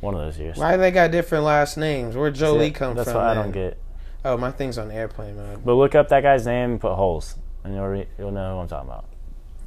[0.00, 0.56] One of those years.
[0.56, 2.16] Why they got different last names?
[2.16, 3.20] Where Jolie Yeah, come That's from?
[3.20, 3.78] what I don't get.
[4.24, 5.64] Oh, my thing's on airplane mode.
[5.64, 8.60] But look up that guy's name and put Holes, and you'll re- you'll know who
[8.62, 9.04] I'm talking about.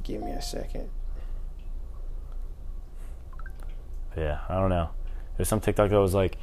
[0.02, 0.90] Give me a second.
[4.16, 4.90] Yeah, I don't know.
[5.36, 6.36] There's some TikTok that was like,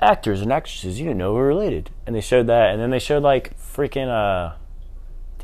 [0.00, 2.98] actors and actresses you didn't know were related, and they showed that, and then they
[2.98, 4.54] showed like freaking uh,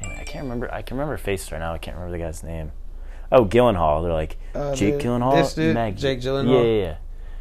[0.01, 0.72] damn it, I can't remember.
[0.72, 1.72] I can remember face right now.
[1.74, 2.72] I can't remember the guy's name.
[3.31, 4.03] Oh, Gyllenhaal.
[4.03, 6.01] They're like Uh, Jake the- Gyllenhaal, dude, Maggie.
[6.01, 6.55] Jake Gyllenhaal?
[6.55, 6.97] Yeah, yeah, yeah.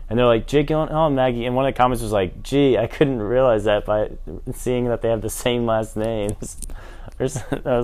[0.10, 1.46] And they're like Jake Gyllenhaal, and Maggie.
[1.46, 4.12] And one of the comments was like, "Gee, I couldn't realize that by
[4.54, 6.58] seeing that they have the same last names."
[7.20, 7.36] I was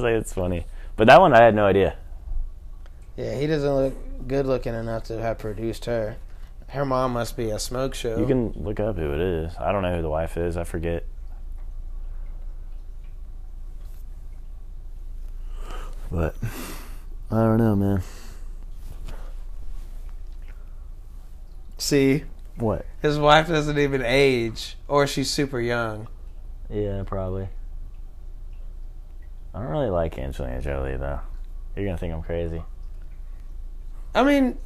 [0.03, 1.95] like, "It's funny," but that one I had no idea.
[3.15, 6.17] Yeah, he doesn't look good looking enough to have produced her.
[6.69, 8.17] Her mom must be a smoke show.
[8.19, 9.53] You can look up who it is.
[9.59, 10.57] I don't know who the wife is.
[10.57, 11.05] I forget.
[16.11, 16.35] But
[17.29, 18.01] I don't know, man.
[21.83, 22.23] see.
[22.55, 22.85] What?
[23.01, 26.07] His wife doesn't even age, or she's super young.
[26.69, 27.49] Yeah, probably.
[29.53, 31.19] I don't really like Angelina Jolie though.
[31.75, 32.63] You're gonna think I'm crazy.
[34.15, 34.57] I mean,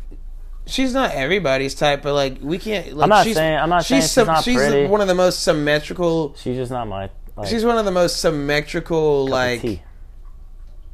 [0.65, 2.93] she's not everybody's type, but like we can't.
[2.93, 4.87] Like, I'm not she's, saying- I'm not saying she's not she's pretty.
[4.87, 6.35] one of the most symmetrical.
[6.35, 7.09] She's just not my.
[7.35, 9.81] Like, She's one of the most symmetrical like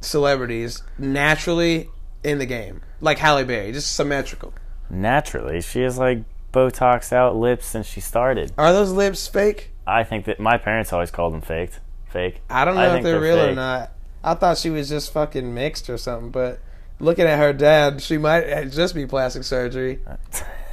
[0.02, 1.90] celebrities naturally
[2.24, 4.54] in the game, like Halle Berry, just symmetrical.
[4.90, 5.62] naturally.
[5.62, 8.52] She has like Botox out lips since she started.
[8.58, 9.72] Are those lips fake?
[9.88, 11.80] I think that my parents always called them faked.
[12.10, 12.42] Fake.
[12.50, 13.92] I don't know I if they're, they're real or not.
[14.24, 16.60] I thought she was just fucking mixed or something, but
[17.04, 20.00] looking at her dad, she might just be plastic surgery.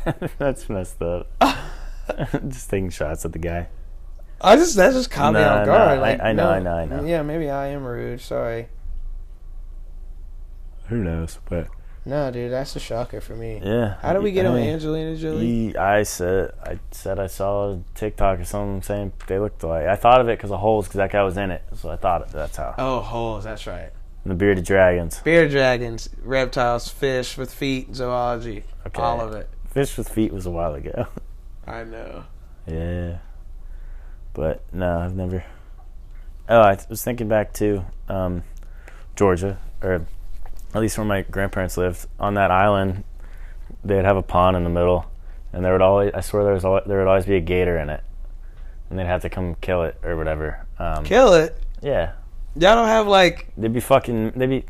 [0.38, 1.28] That's messed up.
[2.48, 3.68] just taking shots at the guy.
[4.40, 5.98] I just that just caught me No, off no, guard.
[5.98, 6.50] I- like, I know, no.
[6.52, 7.04] I know, I know.
[7.06, 8.20] Yeah, maybe I am rude.
[8.22, 8.68] Sorry.
[10.88, 11.38] Who knows?
[11.48, 11.68] But
[12.06, 13.60] No, dude, that's a shocker for me.
[13.62, 13.96] yeah.
[14.00, 15.46] How did we get on Hey, Angelina Jolie?
[15.46, 19.86] he- I said I said I saw a TikTok or something saying they looked like.
[19.86, 21.96] I thought of it because of holes because that guy was in it, so I
[21.96, 22.74] thought that's how.
[22.78, 23.44] Oh, holes.
[23.44, 23.90] That's right.
[24.30, 25.18] The bearded dragons.
[25.24, 29.02] Bearded dragons, reptiles, fish with feet, zoology, Okay.
[29.02, 29.48] all of it.
[29.72, 31.08] Fish with feet was a while ago.
[31.66, 32.22] I know.
[32.64, 33.18] yeah.
[34.32, 35.42] But no, I've never.
[36.48, 38.44] Oh, I was thinking back to um,
[39.16, 40.06] Georgia, or
[40.74, 42.06] at least where my grandparents lived.
[42.20, 43.02] On that island,
[43.84, 45.10] they'd have a pond in the middle,
[45.52, 47.76] and there would always, I swear, there was always, there would always be a gator
[47.78, 48.04] in it,
[48.90, 50.64] and they'd have to come kill it or whatever.
[50.78, 51.60] Um, Kill it.
[51.82, 52.12] yeah,
[52.56, 54.32] Y'all don't have like they'd be fucking.
[54.32, 54.64] They'd be.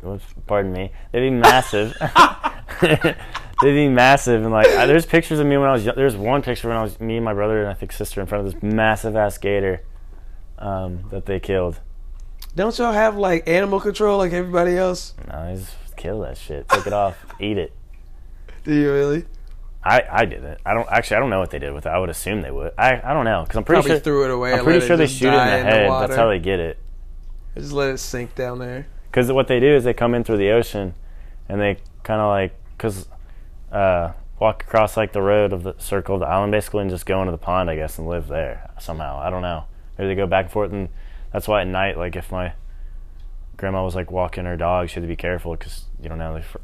[0.45, 0.91] Pardon me.
[1.11, 1.95] They'd be massive.
[2.81, 3.15] they'd
[3.61, 5.85] be massive, and like I, there's pictures of me when I was.
[5.85, 5.95] young.
[5.95, 8.27] There's one picture when I was me and my brother and I think sister in
[8.27, 9.81] front of this massive ass gator
[10.59, 11.79] um, that they killed.
[12.55, 15.15] don't y'all have like animal control like everybody else?
[15.27, 16.69] No, they just kill that shit.
[16.69, 17.17] Take it off.
[17.39, 17.73] Eat it.
[18.63, 19.25] Do you really?
[19.83, 20.59] I, I didn't.
[20.63, 21.17] I don't actually.
[21.17, 21.89] I don't know what they did with it.
[21.89, 22.73] I would assume they would.
[22.77, 23.99] I, I don't know because I'm pretty Probably sure.
[23.99, 24.53] threw it away.
[24.53, 25.89] I'm pretty sure they shoot it in the head.
[25.89, 26.07] water.
[26.07, 26.77] That's how they get it.
[27.55, 28.87] Just let it sink down there.
[29.09, 30.93] Because what they do is they come in through the ocean,
[31.49, 33.07] and they kind of like because
[33.71, 37.05] uh, walk across like the road of the circle of the island basically and just
[37.05, 39.19] go into the pond, I guess, and live there somehow.
[39.19, 39.65] I don't know.
[39.97, 40.89] Maybe they go back and forth, and
[41.31, 42.53] that's why at night, like if my
[43.57, 46.33] grandma was like walking her dog, she had to be careful because you don't know
[46.33, 46.57] the fr-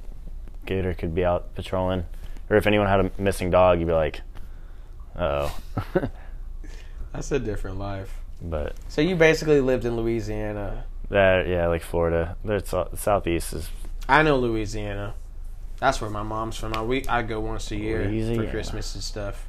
[0.65, 2.05] gator could be out patrolling,
[2.49, 4.21] or if anyone had a missing dog, you'd be like,
[5.15, 5.49] uh
[5.95, 6.09] oh.
[7.13, 8.13] That's a different life.
[8.41, 10.85] But So you basically lived in Louisiana.
[11.09, 13.69] that yeah, like Florida, there's sou- southeast is
[14.09, 15.13] I know Louisiana.
[15.79, 16.73] That's where my mom's from.
[16.73, 18.43] I we I go once a year Louisiana.
[18.45, 19.47] for Christmas and stuff.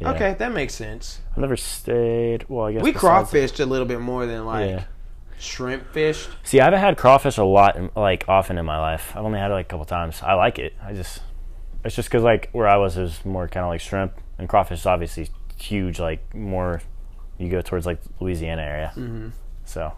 [0.00, 0.10] yeah.
[0.12, 1.20] Okay, that makes sense.
[1.32, 2.44] I've never stayed.
[2.48, 4.84] Well, I guess We crawfished a little bit more than like Yeah.
[5.38, 6.28] shrimp fished.
[6.44, 9.12] See, I haven't had crawfish a lot, in, like often in my life.
[9.16, 10.22] I've only had it like a couple times.
[10.22, 10.74] I like it.
[10.82, 11.20] I just,
[11.84, 14.48] it's just because like where I was, it was more kind of like shrimp, and
[14.48, 15.98] crawfish is obviously huge.
[16.00, 16.80] Like more,
[17.38, 18.92] you go towards like Louisiana area.
[18.96, 19.28] Mm-hmm.
[19.64, 19.92] So,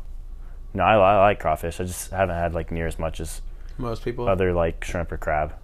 [0.74, 1.80] no, I, I like crawfish.
[1.80, 3.41] I just haven't had like near as much as
[3.78, 4.28] Most people.
[4.28, 5.55] other like shrimp or crab.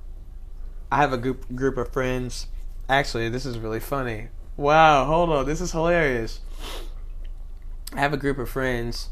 [0.90, 2.46] I have a group group of friends.
[2.88, 4.28] Actually, this is really funny.
[4.56, 6.40] Wow, hold on, this is hilarious.
[7.92, 9.10] I have a group of friends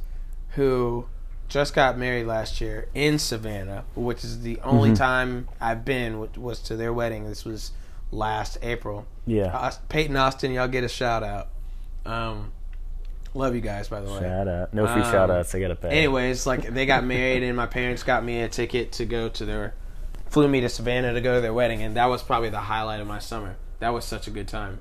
[0.50, 1.06] who
[1.48, 4.96] just got married last year in Savannah, which is the only Mhm.
[4.96, 7.24] time I've been was to their wedding.
[7.28, 7.72] This was
[8.10, 9.06] last April.
[9.26, 9.70] Yeah.
[9.88, 11.48] Peyton Austin, y'all get a shout out.
[12.06, 12.52] Um,
[13.34, 14.20] love you guys, by the way.
[14.20, 14.72] Shout out.
[14.72, 15.54] No free Um, shout outs.
[15.54, 15.88] I gotta pay.
[15.90, 19.44] Anyways, like they got married, and my parents got me a ticket to go to
[19.44, 19.74] their,
[20.28, 23.00] flew me to Savannah to go to their wedding, and that was probably the highlight
[23.00, 23.56] of my summer.
[23.80, 24.80] That was such a good time.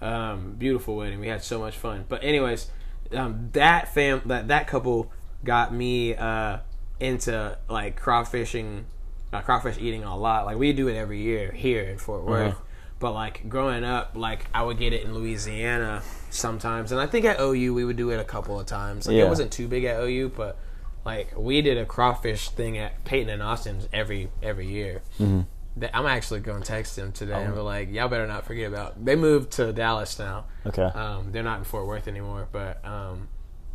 [0.00, 1.18] Um, beautiful wedding.
[1.20, 2.04] We had so much fun.
[2.08, 2.70] But anyways,
[3.12, 5.12] um, that fam that that couple
[5.44, 6.58] got me uh,
[7.00, 8.84] into like crawfishing,
[9.32, 10.46] uh, crawfish eating a lot.
[10.46, 12.52] Like we do it every year here in Fort Worth.
[12.54, 12.62] Uh-huh.
[13.00, 17.24] But like growing up, like I would get it in Louisiana sometimes, and I think
[17.24, 19.06] at OU we would do it a couple of times.
[19.06, 19.24] Like Yeah.
[19.26, 20.58] it wasn't too big at OU, but
[21.04, 25.02] like we did a crawfish thing at Peyton and Austin's every every year.
[25.20, 25.46] Mhm.
[25.94, 27.56] I'm actually going to text them today and Oh.
[27.56, 29.04] be like, y'all better not forget about.
[29.04, 30.46] They moved to Dallas now.
[30.66, 30.82] Okay.
[30.82, 33.28] Um, they're not in Fort Worth anymore, but um,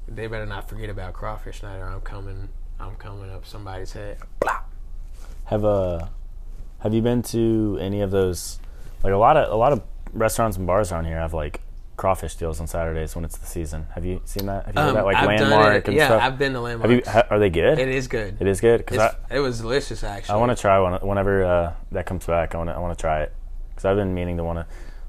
[0.06, 2.50] they better not forget about crawfish night, or I'm coming.
[2.78, 4.18] I'm coming up somebody's head.
[4.42, 4.64] Blah.
[5.46, 6.08] Have uh,
[6.80, 8.60] have you been to any of those?
[9.04, 9.82] Like a lot of a lot of
[10.14, 11.62] restaurants and bars around here have like
[11.96, 13.86] crawfish deals on Saturdays when it's the season.
[13.94, 14.66] Have you seen that?
[14.66, 15.06] Have you heard Um, that?
[15.06, 15.94] Like I've done landmark it.
[15.94, 16.22] yeah, stuff.
[16.24, 16.90] I've been to landmark.
[16.90, 17.12] have you?
[17.12, 17.80] Ha, are they good?
[17.80, 18.38] it is good.
[18.40, 20.34] It is good because it was delicious, actually.
[20.34, 22.56] I want to try one whenever uh, that comes back.
[22.56, 23.34] I want to I want to try it
[23.70, 24.66] because I've been meaning to want to.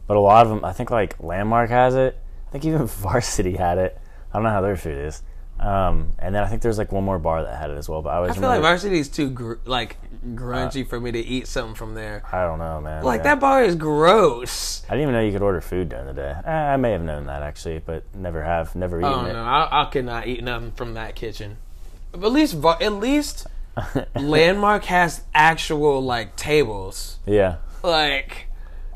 [0.07, 2.19] But a lot of them, I think like Landmark has it.
[2.49, 3.99] I think even Varsity had it.
[4.33, 5.23] I don't know how their food is.
[5.65, 8.03] Um, and then I think there's like one more bar that had it as well.
[8.03, 9.97] But I always I feel like Varsity's too gr- like
[10.35, 12.23] grungy for me to eat something from there.
[12.31, 13.03] I don't know, man.
[13.03, 13.35] Like Yeah.
[13.35, 14.83] that bar is gross.
[14.89, 16.35] I didn't even know you could order food during the day.
[16.45, 19.33] Eh, I may have known that actually, but never have, never eaten Oh it.
[19.33, 21.57] no, I, I could not eat nothing from that kitchen.
[22.13, 23.47] But at least, at least
[24.15, 27.19] Landmark has actual like tables.
[27.27, 28.44] yeah, Like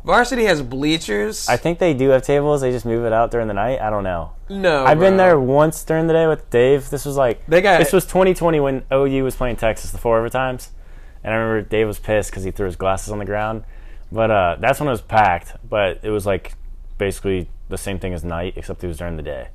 [0.08, 1.50] Varsity has bleachers.
[1.50, 2.62] I think they do have tables.
[2.62, 3.78] They just move it out during the night.
[3.78, 4.32] I don't know.
[4.48, 6.88] no, I've been there once during the day with Dave.
[6.88, 10.18] This was like They got- this was 2020 when OU was playing Texas the four
[10.26, 10.70] overtimes,
[11.22, 13.64] and I remember Dave was pissed because he threw his glasses on the ground.
[14.10, 15.52] But uh, that's when it was packed.
[15.68, 16.54] But it was like
[16.96, 19.48] basically the same thing as night, except it was during the day.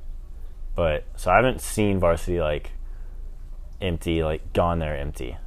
[0.75, 2.69] But so I haven't seen varsity like
[3.81, 5.37] empty, like gone there empty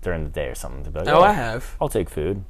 [0.00, 0.84] during the day or something.
[0.84, 1.76] To be like, Oh, I have.
[1.82, 2.44] I'll take food.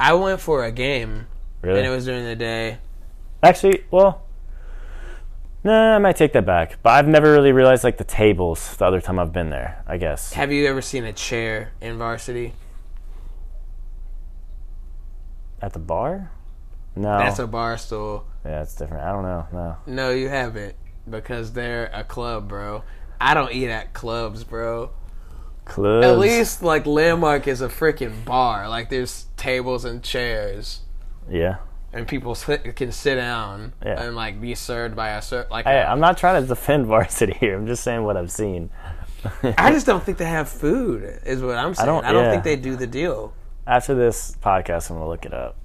[0.00, 1.26] I went for a game,
[1.60, 1.78] Really?
[1.80, 2.78] and it was during the day.
[3.42, 4.22] Actually, well,
[5.62, 6.78] no, I might take that back.
[6.82, 9.84] But I've never really realized like the tables the other time I've been there.
[9.86, 10.32] I guess.
[10.32, 12.54] Have you ever seen a chair in Varsity?
[15.60, 16.30] At the bar?
[16.96, 17.18] No.
[17.18, 18.24] That's a bar stool.
[18.44, 19.04] yeah, it's different.
[19.04, 19.46] I don't know.
[19.52, 19.76] No.
[19.86, 20.74] No, you haven't
[21.08, 22.82] because they're a club, bro.
[23.20, 24.90] I don't eat at clubs, bro.
[25.70, 26.04] Clubs.
[26.06, 28.68] At least like Landmark is a freaking bar.
[28.68, 30.80] Like there's tables and chairs,
[31.28, 31.56] Yeah.
[31.92, 34.02] and people sit, can sit down Yeah.
[34.02, 35.64] and like be served by a cer like.
[35.66, 37.56] Hey, I'm not trying to defend varsity here.
[37.56, 38.70] I'm just saying what I've seen.
[39.42, 41.02] I just don't think they have food.
[41.24, 41.88] Is what I'm saying.
[41.88, 42.30] I don't- don't, yeah.
[42.32, 43.32] think they do the deal.
[43.66, 45.56] After this podcast, I'm gonna look it up.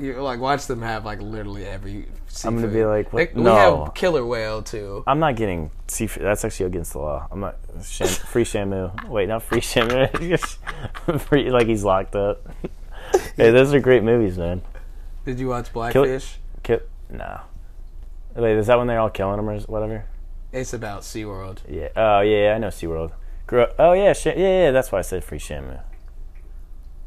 [0.00, 2.06] You like watch them have like literally every.
[2.28, 2.48] Seafood.
[2.48, 3.34] I'm gonna be like, what?
[3.34, 5.04] They- we have killer whale too.
[5.06, 6.24] I'm not getting seafood.
[6.24, 7.26] That's actually against the law.
[7.30, 9.08] I'm not sham, free Shamu.
[9.08, 10.38] Wait, not free Shamu.
[11.22, 12.46] free, like he's locked up.
[13.36, 14.62] hey, those are great movies, man.
[15.24, 15.72] Did you watch Kill-
[16.04, 16.38] Blackfish?
[16.62, 16.80] Kill,
[17.10, 17.40] no.
[18.36, 20.04] Wait, is that when they're all killing them or whatever?
[20.52, 21.58] It's about SeaWorld.
[21.68, 21.88] Yeah.
[21.96, 23.12] Oh yeah, I know SeaWorld.
[23.78, 24.70] Oh yeah, Sh- yeah, yeah.
[24.70, 25.80] That's why I said free Shamu.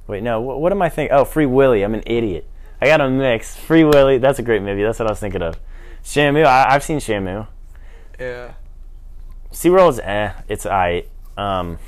[0.08, 0.42] Wait, no.
[0.42, 1.16] What, what am I thinking?
[1.16, 1.82] Oh, Free Willy.
[1.84, 2.46] I'm an idiot.
[2.84, 3.56] I got a mix.
[3.56, 4.18] Free Willy.
[4.18, 4.84] That's a great movie.
[4.84, 5.58] That's what I was thinking of.
[6.04, 6.46] Shamu.
[6.46, 7.48] I, I've seen Shamu.
[8.20, 8.56] Yeah.
[9.54, 10.34] SeaWorld's eh.
[10.50, 11.06] It's I.
[11.38, 11.80] Um,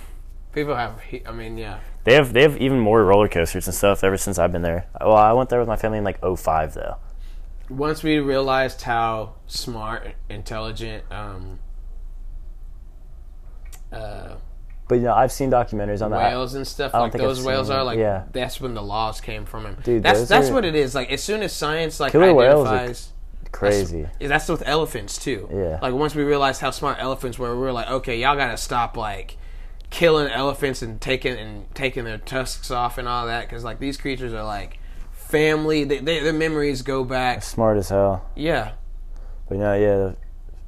[0.54, 1.02] People have.
[1.26, 1.80] I mean, yeah.
[2.06, 4.88] They have they have even more roller coasters and stuff ever since I've been there.
[5.02, 6.96] Well, I went there with my family in like 05 though.
[7.68, 11.60] Once we realized how smart, intelligent, um,
[13.92, 14.36] uh,
[14.88, 16.18] But you know, I've seen documentaries on that.
[16.32, 18.26] whales and stuff like think those whales are like yeah.
[18.32, 21.12] that's when the laws came from him Dude, that's that's are- what it is like
[21.12, 23.12] as soon as science like Killer whales are identifies
[23.52, 24.08] Crazy.
[24.20, 25.80] Yeah, that's with elephants too Yeah.
[25.82, 28.96] like once we realized how smart elephants were we were like okay y'all gotta stop
[28.98, 29.38] like
[29.90, 33.98] killing elephants and taking and taking their tusks off and all that because like these
[33.98, 34.78] creatures are like
[35.12, 38.30] family they, they, their memories go back Smart as hell.
[38.36, 38.74] yeah
[39.48, 40.12] But you know, yeah,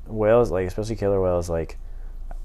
[0.08, 1.78] whales like especially killer whales like.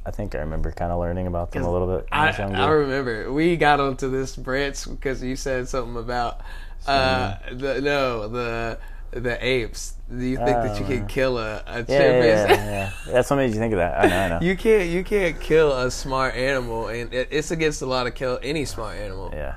[0.05, 2.09] I think I remember kind of learning about them a little bit.
[2.11, 2.65] I, I.
[2.65, 6.41] I remember we got onto this Brits because you said something about
[6.87, 8.79] uh the no the
[9.13, 9.95] the apes.
[10.11, 12.53] Do you think that you Oh, can kill a, a yeah, yeah, chimpanzee?
[12.55, 12.67] yeah,
[13.07, 13.13] yeah.
[13.13, 14.05] That's what made you think of that.
[14.05, 14.39] I know, I know.
[14.47, 18.11] you can't you can't kill a smart animal, and it, it's against the law to
[18.11, 19.31] kill any smart animal.
[19.33, 19.55] yeah.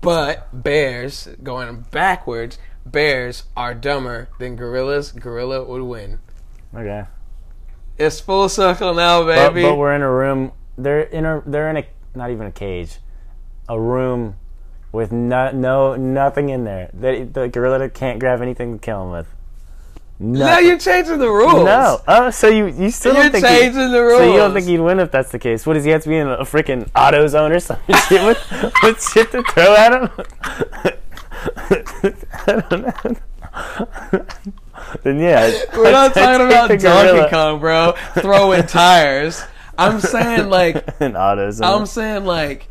[0.00, 5.12] But bears, going backwards, bears are dumber than gorillas.
[5.12, 6.18] Gorilla would win.
[6.74, 7.04] Okay.
[7.98, 9.62] It's full circle now, baby.
[9.62, 10.52] but we're in a room.
[10.76, 11.42] They're in a.
[11.46, 11.84] They're in a.
[12.14, 12.98] Not even a cage.
[13.68, 14.36] A room
[14.92, 16.90] with no, no nothing in there.
[16.92, 19.26] They, the gorilla can't grab anything to kill him with.
[20.20, 20.66] now Nothing.
[20.66, 21.64] you're changing the rules.
[21.64, 22.00] No.
[22.06, 24.18] Oh, so you you still You're think changing the rules.
[24.20, 25.66] So you don't think he'd win if that's the case?
[25.66, 27.78] What does he have to be in a freaking AutoZone or some
[28.08, 30.10] shit with with shit to throw at him?
[32.46, 33.13] I don't know.
[35.04, 37.30] Then yeah, We're not talking about Donkey gorilla.
[37.30, 37.94] Kong, bro.
[38.14, 39.42] Throwing tires.
[39.78, 41.00] I'm saying like.
[41.00, 42.68] I'm saying like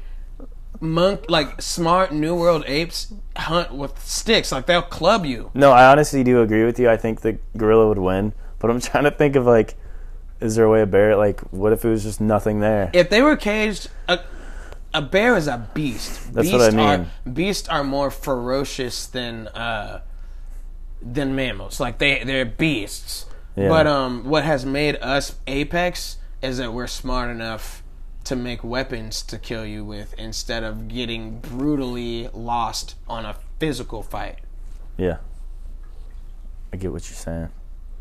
[0.82, 4.52] monk like smart new world apes hunt with sticks.
[4.52, 5.52] Like they'll club you.
[5.54, 6.90] No, I honestly do agree with you.
[6.90, 9.76] I think the gorilla would win, but I'm trying to think of like,
[10.40, 11.40] is there a way a bear like?
[11.52, 12.90] What if it was just nothing there?
[12.94, 14.20] If they were caged, a,
[14.94, 16.34] a bear is a beast.
[16.34, 17.08] That's beasts what I mean.
[17.26, 20.02] Are, beasts are more ferocious than uh,
[21.04, 21.80] than mammals.
[21.80, 23.26] Like they they're beasts.
[23.56, 23.70] Yeah.
[23.70, 27.84] But um, what has made us apex is that we're smart enough
[28.24, 34.02] to make weapons to kill you with instead of getting brutally lost on a physical
[34.02, 34.40] fight.
[34.98, 35.18] Yeah,
[36.72, 37.50] I get what you're saying,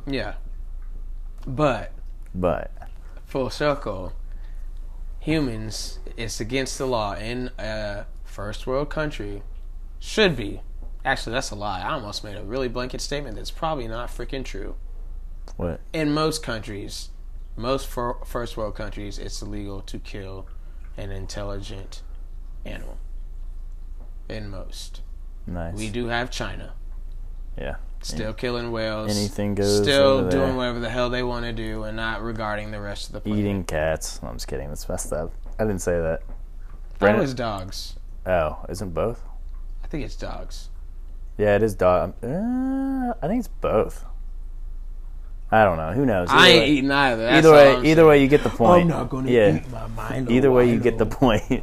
[0.07, 0.35] Yeah.
[1.47, 1.93] But
[2.35, 2.71] but
[3.27, 4.13] full circle,
[5.19, 9.43] humans, it's against the law in a first world country.
[9.99, 10.61] Should be.
[11.05, 11.81] Actually, that's a lie.
[11.83, 14.77] I almost made a really blanket statement that's probably not freaking true.
[15.57, 15.81] what?
[15.93, 17.11] In most countries,
[17.57, 20.47] most fir- first world countries, it's illegal to kill
[20.97, 22.03] an intelligent
[22.65, 22.99] animal.
[24.29, 25.03] In most.
[25.47, 25.75] Nice.
[25.75, 26.75] We do have China.
[27.59, 27.77] Yeah.
[28.03, 29.17] Still killing whales.
[29.17, 29.83] Anything goes.
[29.83, 30.41] Still over there.
[30.41, 33.21] doing whatever the hell they want to do and not regarding the rest of the
[33.21, 33.41] planet.
[33.41, 34.21] Eating cats.
[34.23, 34.69] No, I'm just kidding.
[34.69, 35.33] That's messed up.
[35.59, 36.21] I didn't say that.
[36.21, 37.97] That Brandon- was dogs.
[38.27, 39.23] Oh, isn't both?
[39.85, 40.71] I think it's dogs.
[41.39, 42.15] Yeah, it is dog.
[42.23, 44.05] Uh, I think it's both.
[45.51, 45.93] I don't know.
[45.93, 46.29] Who knows?
[46.31, 47.23] I Either ain't way- eating either.
[47.23, 48.09] That's Either way, I'm either saying.
[48.09, 48.83] way, you get the point.
[48.83, 49.57] I'm not gonna yeah.
[49.57, 50.31] eat my mind.
[50.31, 51.63] Either way, you get the point.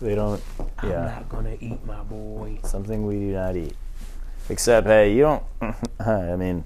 [0.00, 0.42] they don't.
[0.82, 0.98] Yeah.
[1.00, 2.58] I'm not gonna eat my boy.
[2.64, 3.74] Something we do not eat.
[4.48, 5.42] Except, hey, you don't.
[6.00, 6.64] I mean,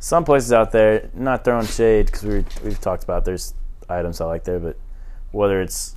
[0.00, 3.54] some places out there, not throwing shade because we we've talked about there's
[3.88, 4.76] items I like there, but
[5.30, 5.94] whether it's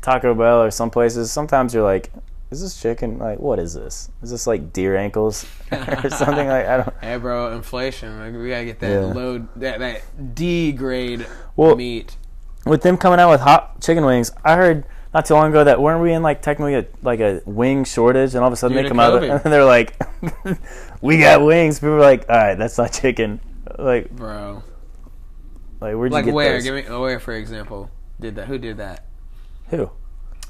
[0.00, 2.12] Taco Bell or some places, sometimes you're like,
[2.52, 3.18] is this chicken?
[3.18, 4.10] Like, what is this?
[4.22, 6.46] Is this like deer ankles or something?
[6.48, 6.94] Like, I don't.
[7.02, 8.18] Hey, bro, inflation.
[8.20, 9.12] Like, we gotta get that Yeah.
[9.12, 11.26] low, that that D grade
[11.56, 12.16] Well, meat.
[12.66, 14.84] with them coming out with hot chicken wings, I heard
[15.14, 18.34] not too long ago that weren't we in like technically a, like a wing shortage,
[18.34, 20.00] and all of a sudden Due they come out and they're like,
[21.00, 23.40] "We got wings." People are like, "All right, that's not chicken."
[23.78, 24.62] Like, Bro,
[25.80, 26.52] like where'd you like get where?
[26.54, 26.64] those?
[26.64, 27.90] Give me where, for example,
[28.20, 28.46] did that?
[28.48, 29.06] Who did that?
[29.68, 29.90] Who?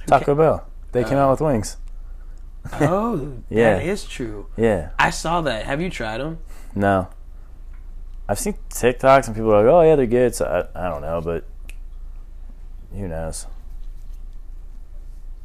[0.07, 0.67] Taco Bell.
[0.93, 1.77] They came Uh, out with wings.
[2.75, 3.75] Oh, Yeah.
[3.79, 4.47] that is true.
[4.57, 4.91] Yeah.
[4.99, 5.67] I saw that.
[5.67, 6.39] Have you tried them?
[6.75, 7.09] No.
[8.29, 11.03] I've seen TikToks and people are like, "Oh yeah, they're good." So I, I don't
[11.03, 11.45] know, but
[12.95, 13.47] who knows?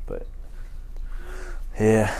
[0.05, 0.27] But
[1.79, 2.15] yeah.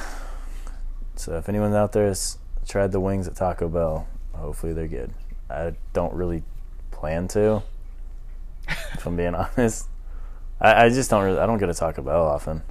[1.15, 2.37] So if anyone out there has
[2.67, 5.11] tried the wings at Taco Bell, hopefully they're good.
[5.49, 6.43] I don't really
[6.91, 7.61] plan to.
[8.67, 9.87] if I'm being honest,
[10.59, 11.39] I, I just don't really.
[11.39, 12.63] I don't go to Taco Bell often.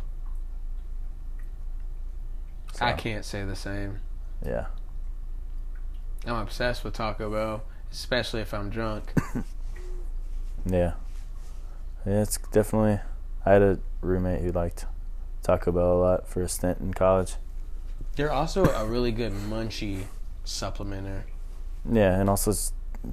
[2.80, 4.00] I can't say the same.
[4.44, 4.66] Yeah.
[6.26, 9.12] I'm obsessed with Taco Bell, especially if I'm drunk.
[10.68, 10.94] Yeah.
[12.04, 13.00] Yeah, it's definitely.
[13.44, 14.86] I had a roommate who liked
[15.42, 17.34] Taco Bell a lot for a stint in college.
[18.16, 20.04] They're also a really good munchie
[20.44, 21.22] supplementer.
[21.90, 22.72] Yeah, and also, it's,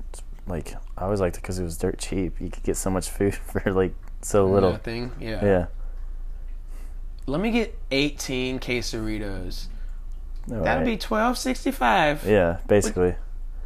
[0.10, 2.40] it's like, I always liked it because it was dirt cheap.
[2.40, 4.72] You could get so much food for like so little.
[4.72, 5.12] Nothing.
[5.20, 5.46] Yeah.
[5.46, 5.66] Yeah.
[7.26, 9.68] Let me get 18 quesadillas.
[10.52, 10.86] All That'll right.
[10.86, 12.26] be 12.65.
[12.26, 13.16] Yeah, basically.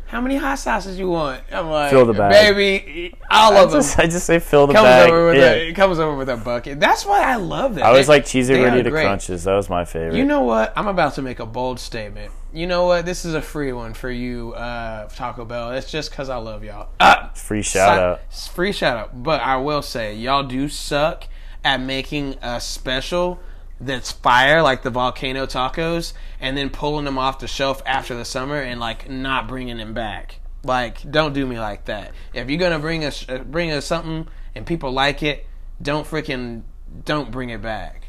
[0.07, 1.41] How many hot sauces you want?
[1.51, 2.31] I'm like, Fill the bag.
[2.55, 3.83] baby, all I of them.
[3.97, 5.09] I just say fill the comes bag.
[5.09, 5.51] over with yeah.
[5.51, 6.79] a, it comes over with a bucket.
[6.79, 7.83] That's why I love that.
[7.83, 9.03] I always like cheesy ready to great.
[9.03, 9.43] crunches.
[9.43, 10.15] That was my favorite.
[10.15, 10.71] You know what?
[10.77, 12.31] I'm about to make a bold statement.
[12.53, 13.05] You know what?
[13.05, 15.71] This is a free one for you, uh, Taco Bell.
[15.71, 16.87] It's just because I love y'all.
[17.01, 18.33] Uh, Free shout out.
[18.33, 19.21] Free shout out.
[19.23, 21.25] But I will say, y'all do suck
[21.67, 23.41] at making a special
[23.81, 28.23] that's fire, like the volcano tacos, and then pulling them off the shelf after the
[28.23, 30.39] summer and like not bringing them back.
[30.63, 32.13] Like, don't do me like that.
[32.33, 35.45] If you're gonna bring us uh, bring us something and people like it,
[35.81, 36.63] don't freaking
[37.03, 38.07] don't bring it back.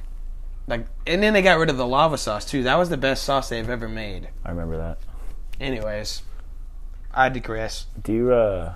[0.69, 2.63] Like, and then they got rid of the lava sauce too.
[2.63, 4.29] That was the best sauce they've ever made.
[4.45, 4.99] I remember that.
[5.61, 6.23] Anyways,
[7.13, 7.87] I digress.
[8.01, 8.75] Do you uh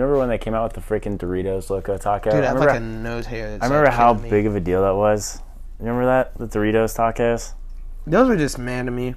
[0.00, 2.30] remember when they came out with the freaking Doritos Loco Taco?
[2.30, 3.58] Dude, I I have remember, like a nose hair.
[3.60, 5.40] I remember like how big of a deal that was.
[5.78, 6.38] You remember that?
[6.38, 7.54] The Doritos tacos?
[8.06, 9.14] Those were just mad to me.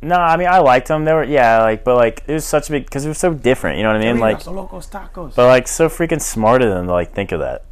[0.00, 1.04] No, I mean I liked them.
[1.04, 3.32] They were yeah, like but like it was such a big because it was so
[3.32, 3.78] different.
[3.78, 4.20] You know what I mean?
[4.20, 5.34] Like, Locos Tacos.
[5.34, 7.64] but like so freaking smart of them to like think of that.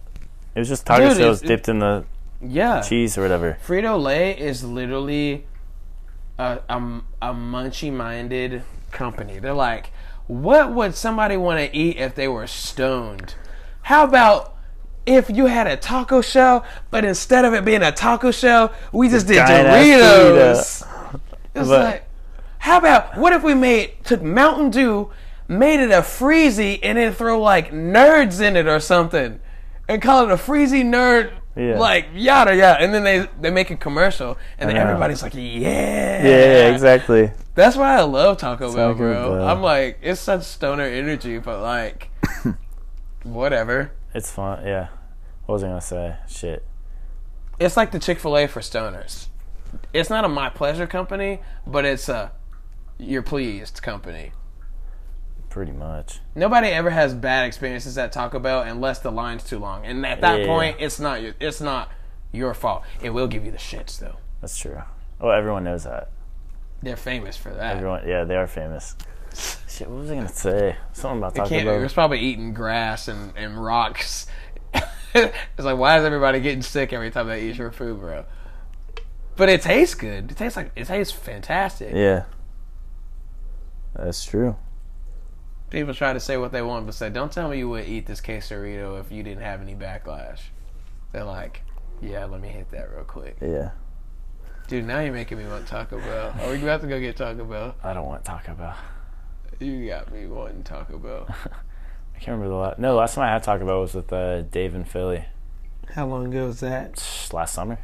[0.55, 2.05] It was just taco Dude, shells dipped in the
[2.41, 3.59] yeah, cheese or whatever.
[3.67, 5.47] Frito Lay is literally
[6.39, 6.77] a, a,
[7.23, 9.39] a munchy minded company.
[9.39, 9.93] They're like,
[10.33, 13.35] what would somebody want to eat if they were stoned?
[13.83, 14.57] How about
[15.05, 19.09] if you had a taco shell, but instead of it being a taco shell, we
[19.09, 20.87] just did Doritos?
[21.55, 22.09] It's But- like,
[22.59, 25.11] how about what if we made took Mountain Dew,
[25.49, 29.41] made it a freezy, and then throw like nerds in it or something,
[29.89, 31.79] and call it a freezy nerd, Yeah.
[31.79, 35.41] like yada yada, and then they they make a commercial, and then everybody's like, yeah,
[36.25, 37.31] Yeah, exactly.
[37.55, 39.37] That's why I love Taco Bell, bro.
[39.37, 39.49] Bell.
[39.49, 42.11] I'm like, it's such stoner energy, but like,
[43.23, 43.93] whatever.
[44.15, 44.65] It's fun.
[44.65, 44.89] Yeah.
[45.47, 46.17] What was I gonna say?
[46.29, 46.65] Shit.
[47.59, 49.29] It's like the Chick Fil A for stoners.
[49.93, 52.33] It's not a my pleasure company, but it's a
[52.99, 54.33] you're pleased company.
[55.53, 56.21] Pretty much.
[56.35, 60.23] Nobody ever has bad experiences at Taco Bell unless the line's too long, and at
[60.23, 60.47] that Yeah.
[60.47, 61.91] point, it's not your it's not
[62.33, 62.85] your fault.
[63.03, 64.17] It will give you the shits though.
[64.41, 64.81] That's true.
[65.21, 66.09] Oh, everyone knows that.
[66.83, 67.77] They're famous for that.
[67.77, 68.97] Everyone, yeah, they are famous.
[69.69, 70.75] Shit, what was I gonna say?
[70.95, 71.81] Something about Taco Can't, it Bell.
[71.81, 74.27] was probably eating grass and, and rocks.
[75.15, 78.25] it's like, why is everybody getting sick every time they eat your food, bro?
[79.37, 80.31] But it tastes good.
[80.31, 81.93] It tastes like it tastes fantastic.
[81.95, 82.25] Yeah.
[83.95, 84.57] That's true.
[85.73, 88.05] People try to say what they want, but say, "Don't tell me you would eat
[88.07, 90.41] this quesarito if you didn't have any backlash."
[91.13, 91.63] They're like,
[92.03, 93.71] "Yeah, let me hit that real quick, Yeah.
[94.69, 96.35] dude." Now you're making me want Taco Bell.
[96.43, 97.75] Are we about to go get Taco Bell?
[97.83, 98.75] I don't want Taco Bell.
[99.61, 101.27] You got me wanting Taco Bell.
[101.29, 102.79] I can't remember the last.
[102.79, 105.25] No, last time I had Taco Bell was with uh, Dave in Philly
[105.95, 107.03] How long ago was that?
[107.33, 107.79] Last summer.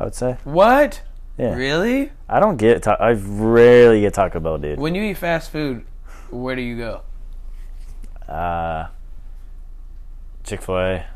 [0.00, 0.38] I would say.
[0.44, 1.02] What?
[1.38, 1.54] Yeah.
[1.54, 2.10] Really?
[2.28, 2.82] I don't get.
[2.82, 4.78] Ta- I rarely get Taco Bell, dude.
[4.80, 5.84] When you eat fast food,
[6.30, 7.02] where do you go?
[8.32, 8.88] Uh,
[10.44, 11.06] Chick Fil A,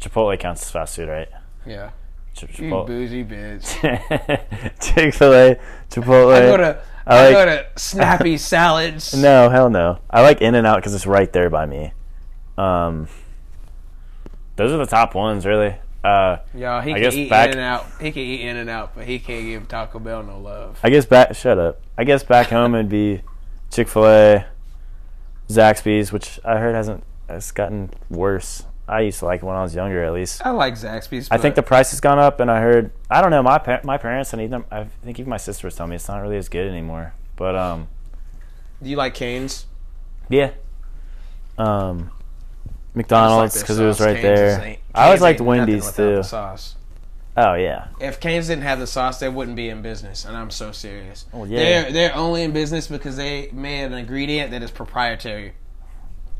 [0.00, 1.28] Chipotle counts as fast food, right?
[1.64, 1.90] Yeah.
[2.34, 2.86] Ch- You Chipotle.
[2.86, 4.80] bougie bitch.
[4.80, 5.56] Chick Fil A,
[5.90, 6.34] Chipotle.
[6.34, 9.14] I go to I I, like- go to Snappy Salads.
[9.14, 10.00] No, hell no.
[10.10, 11.92] I like In-N-Out because it's right there by me.
[12.58, 13.08] Um,
[14.56, 15.76] those are the top ones, really.
[16.02, 17.86] Uh, Y'all, he I can eat back- In and Out.
[18.00, 20.78] He can eat In-N-Out, but he can't give Taco Bell no love.
[20.82, 21.34] I guess back.
[21.34, 21.80] Shut up.
[21.98, 23.22] I guess back home it'd be
[23.70, 24.46] Chick Fil A,
[25.48, 28.64] Zaxby's, which I heard hasn't has gotten worse.
[28.88, 30.44] I used to like it when I was younger, at least.
[30.46, 31.28] I like Zaxby's.
[31.30, 33.80] I think the price has gone up, and I heard I don't know my par-
[33.82, 36.36] my parents and even I think even my sister was telling me it's not really
[36.36, 37.12] as good anymore.
[37.36, 37.88] But um,
[38.82, 39.66] Do you like Canes?
[40.28, 40.52] yeah,
[41.58, 42.10] um,
[42.94, 44.76] McDonald's because it was right Cane's there.
[44.94, 46.16] I always liked Wendy's too.
[46.16, 46.76] the sauce.
[47.38, 50.50] Oh yeah, If Canes didn't have the sauce, they wouldn't be in business, and I'm
[50.50, 51.26] so serious.
[51.34, 51.58] Oh, yeah.
[51.58, 55.52] They're they're only in business because they made an ingredient that is proprietary.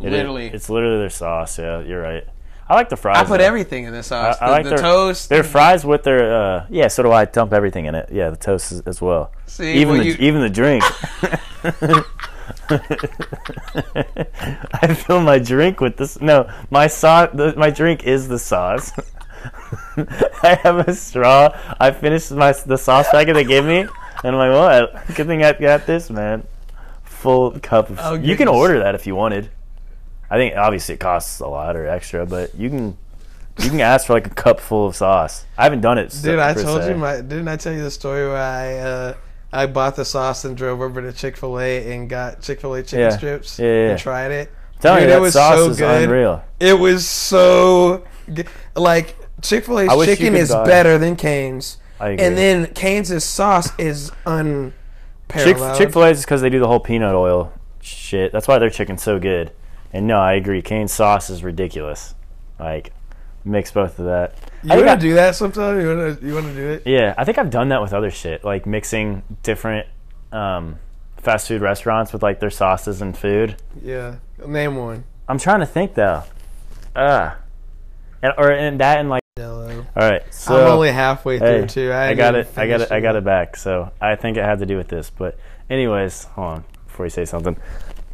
[0.00, 1.58] It is- Literally, it's literally their sauce.
[1.58, 2.24] Yeah, you're right.
[2.68, 3.18] I like the fries.
[3.18, 3.44] I put though.
[3.44, 4.38] everything in the sauce.
[4.40, 5.28] I the like the their- toast.
[5.28, 6.88] Their fries with their uh, yeah.
[6.88, 7.26] So do I.
[7.26, 8.08] Dump everything in it.
[8.10, 9.32] Yeah, the toast as, as well.
[9.46, 10.82] See, even well, the you- even the drink.
[14.82, 16.20] I fill my drink with this.
[16.20, 17.30] No, my sauce.
[17.34, 18.92] The, my drink is the sauce.
[20.42, 21.56] I have a straw.
[21.80, 23.90] I finished my the sauce packet they gave me, and
[24.24, 26.46] I'm like, well, good thing I got this, man.
[27.04, 27.98] Full cup of.
[28.02, 29.50] Oh, you can order that if you wanted.
[30.30, 32.98] I think obviously it costs a lot or extra, but you can
[33.58, 35.44] you can ask for like a cup full of sauce.
[35.56, 36.14] I haven't done it.
[36.22, 36.90] Dude, I told se.
[36.90, 37.16] you my.
[37.16, 39.14] Didn't I tell you the story where I uh,
[39.52, 42.74] I bought the sauce and drove over to Chick Fil A and got Chick Fil
[42.74, 43.16] A chicken Yeah.
[43.16, 44.52] strips Yeah, yeah, and tried it.
[44.80, 46.02] Tell Dude, you it that was sauce so is good.
[46.04, 46.44] unreal.
[46.60, 48.46] It was so good.
[48.74, 51.78] like Chick Fil A's chicken is buy- better than Cane's.
[52.00, 52.24] I agree.
[52.26, 55.78] And then Canes' sauce is unparalleled.
[55.78, 58.32] Chick Fil A's is because they do the whole peanut oil shit.
[58.32, 59.52] That's why their chicken's so good.
[59.92, 60.62] And no, I agree.
[60.62, 62.14] Cane's sauce is ridiculous.
[62.58, 62.92] Like,
[63.44, 64.34] mix both of that.
[64.62, 65.80] you want to do that sometime?
[65.80, 66.26] You want to?
[66.26, 66.82] You want to do it?
[66.84, 69.86] Yeah, I think I've done that with other shit, like mixing different
[70.32, 70.78] um,
[71.16, 73.56] fast food restaurants with like their sauces and food.
[73.82, 74.16] Yeah.
[74.44, 75.04] Name one.
[75.28, 76.24] I'm trying to think though.
[76.94, 77.38] Ah,
[78.22, 79.22] and or and that and like.
[79.38, 81.92] All right, so I'm only halfway through hey, too.
[81.92, 82.48] I, got it.
[82.56, 82.90] I got it.
[82.90, 83.56] I got it back.
[83.56, 85.10] So I think it had to do with this.
[85.10, 87.54] But anyways, hold on before you say something.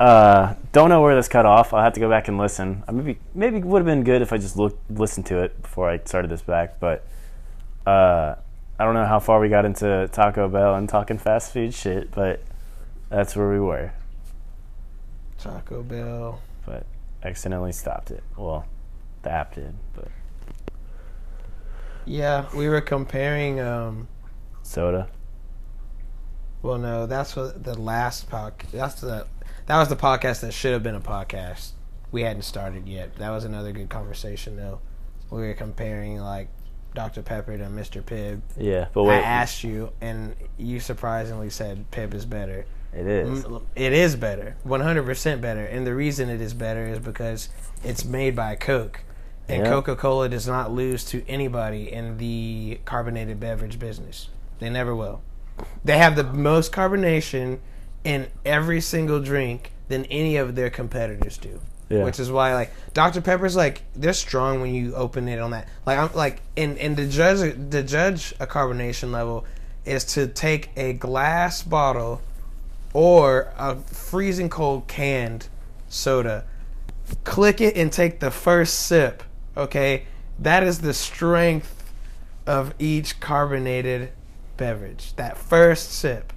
[0.01, 1.73] Uh, don't know where this cut off.
[1.73, 2.83] I'll have to go back and listen.
[2.89, 5.89] I maybe maybe would have been good if I just looked listened to it before
[5.89, 6.81] I started this back.
[6.81, 7.07] But
[7.87, 8.35] uh,
[8.81, 12.11] I don't know how far we got into Taco Bell and talking fast food shit.
[12.11, 12.43] But
[13.11, 13.93] that's where we were.
[15.39, 16.41] Taco Bell.
[16.67, 16.85] But
[17.23, 18.25] accidentally stopped it.
[18.37, 18.67] Well,
[19.23, 19.75] the app did.
[19.95, 20.09] But
[22.05, 23.61] Yeah, we were comparing.
[23.61, 24.09] um
[24.63, 25.09] soda.
[26.63, 28.71] Well, no, that's what the last podcast.
[28.71, 29.27] That's the
[29.67, 31.73] that was the podcast that should have been a podcast.
[32.11, 33.17] We hadn't started yet.
[33.17, 34.81] That was another good conversation though.
[35.31, 36.49] We were comparing like
[36.95, 38.43] Dr Pepper to Mr Pibb.
[38.59, 42.67] Yeah, but I asked you, and you surprisingly said Pibb is better.
[42.93, 43.47] it is.
[43.75, 47.49] It is better, one hundred percent better, and the reason it is better is because
[47.83, 49.01] it's made by Coke,
[49.49, 49.71] and Yeah.
[49.71, 54.29] Coca Cola does not lose to anybody in the carbonated beverage business.
[54.59, 55.21] They never will.
[55.85, 57.59] They have the most carbonation
[58.05, 61.61] in every single drink than any of their competitors do.
[61.89, 62.05] Yeah.
[62.05, 65.69] Which is why, like Dr Pepper's, like they're strong when you open it on that.
[65.85, 69.45] Like I'm like, and and to judge to judge a carbonation level
[69.85, 72.23] is to take a glass bottle
[72.95, 75.49] or a freezing cold canned
[75.89, 76.45] soda,
[77.25, 79.23] click it and take the first sip.
[79.57, 80.07] Okay,
[80.39, 81.93] that is the strength
[82.47, 84.13] of each carbonated
[84.57, 85.15] beverage.
[85.17, 86.33] That first sip.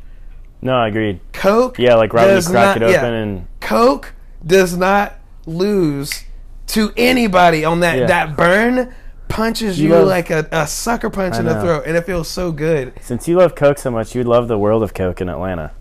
[0.61, 1.20] No, I agreed.
[1.34, 1.78] Coke.
[1.80, 2.97] Yeah, like right when you crack not- it yeah.
[2.97, 4.13] open and Coke
[4.45, 5.13] does not
[5.45, 6.24] lose
[6.68, 7.97] to anybody on that.
[7.97, 8.05] Yeah.
[8.07, 8.93] That burn
[9.28, 11.61] punches You you, love- like a, a sucker punch I in the know.
[11.61, 12.93] throat, and it feels so good.
[13.01, 15.72] since you love Coke so much, you'd love the world of Coke in Atlanta.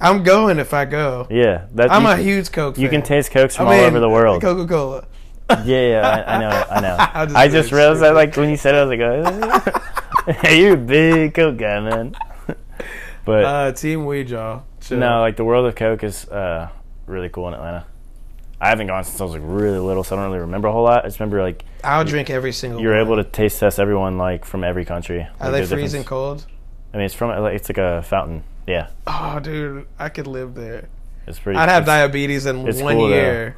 [0.00, 1.26] I'm going if I go.
[1.30, 2.76] Yeah, that I'm a huge Coke.
[2.78, 4.42] You can taste Cokes from I all over the world.
[4.42, 5.06] Coca Cola.
[5.50, 6.96] Yeah, yeah, I, I know, I know.
[7.14, 9.74] I'm just I just realized that, like when you said it, I was like,
[10.26, 10.32] oh.
[10.40, 12.14] "Hey, you're a big Coke guy, man."
[13.24, 14.62] but Uh, Team Ouija.
[14.80, 14.98] Chill.
[14.98, 16.68] no, like the world of Coke is uh,
[17.06, 17.86] really cool in Atlanta.
[18.60, 20.72] I haven't gone since I was like really little, so I don't really remember a
[20.72, 21.04] whole lot.
[21.04, 22.80] I just remember like I'll drink every single.
[22.80, 23.00] you're one.
[23.06, 25.20] able to taste test everyone like from every country.
[25.40, 26.46] Are Like, they the freezing cold?
[26.92, 28.44] I mean, it's from like it's like a fountain.
[28.66, 30.88] Yeah, Oh, dude, I could live there.
[31.26, 31.58] it's pretty.
[31.58, 33.52] I'd have diabetes in one cool, though.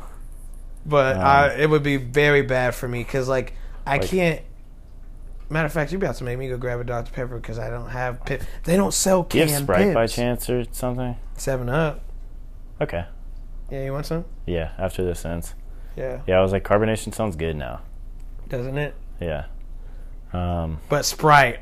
[0.87, 3.55] But Um, I, it would be very bad for me because, like,
[3.87, 4.41] I Like- can't.
[5.49, 7.71] Matter of fact, you're about to make me go grab a Dr Pepper because I
[7.71, 8.25] don't have.
[8.25, 8.43] Pibb.
[8.65, 11.17] They don't sell canned have Sprite by chance or something?
[11.35, 12.01] Seven Up.
[12.81, 13.05] Okay.
[13.71, 14.25] Yeah, you want some?
[14.45, 15.55] Yeah, after this ends.
[15.97, 17.81] Yeah, Yeah, I was like, carbonation sounds good now.
[18.49, 18.95] doesn't it?
[19.21, 19.45] Yeah.
[20.33, 21.61] Um, But Sprite,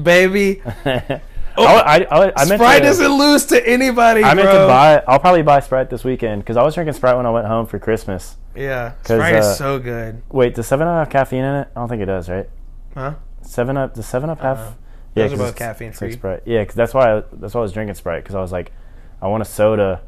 [0.00, 1.20] baby, I,
[1.56, 4.60] I, I, I meant Sprite to, doesn't lose to anybody, I meant bro.
[4.62, 5.02] to buy.
[5.08, 7.66] I'll probably buy Sprite this weekend because I was drinking Sprite when I went home
[7.66, 8.36] for Christmas.
[8.54, 11.68] Yeah, 'Cause, Sprite uh, is so good, Wait, does Seven Up have caffeine in it?
[11.74, 12.48] I don't think it does, right?
[12.94, 13.14] huh?
[13.42, 13.94] Seven Up.
[13.94, 14.58] Does Seven Up have?
[14.58, 14.72] Uh-uh.
[15.14, 16.12] Yeah, Those are 'cause both caffeine like free.
[16.12, 16.42] Sprite.
[16.46, 18.72] Yeah, because that's why I, that's why I was drinking Sprite because I was like,
[19.20, 20.00] I want a soda,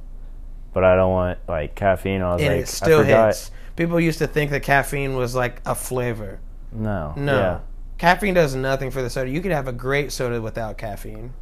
[0.73, 2.23] but I don't want like caffeine.
[2.23, 3.51] I was And like, it still hits.
[3.77, 6.39] People used to think that caffeine was like a flavor.
[6.73, 7.13] No.
[7.17, 7.37] No.
[7.37, 7.59] Yeah.
[7.99, 9.29] Caffeine does nothing for the soda.
[9.31, 11.33] You could have a great soda without caffeine.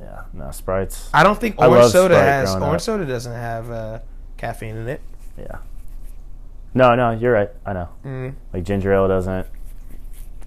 [0.00, 0.22] Yeah.
[0.32, 0.50] No.
[0.50, 1.08] Sprite's.
[1.14, 2.80] I don't think orange soda has orange up.
[2.80, 3.98] soda doesn't have uh,
[4.36, 5.00] caffeine in it.
[5.38, 5.58] Yeah.
[6.74, 7.50] No, no, you're right.
[7.66, 7.88] I know.
[8.04, 8.34] Mm.
[8.52, 9.46] Like ginger ale doesn't.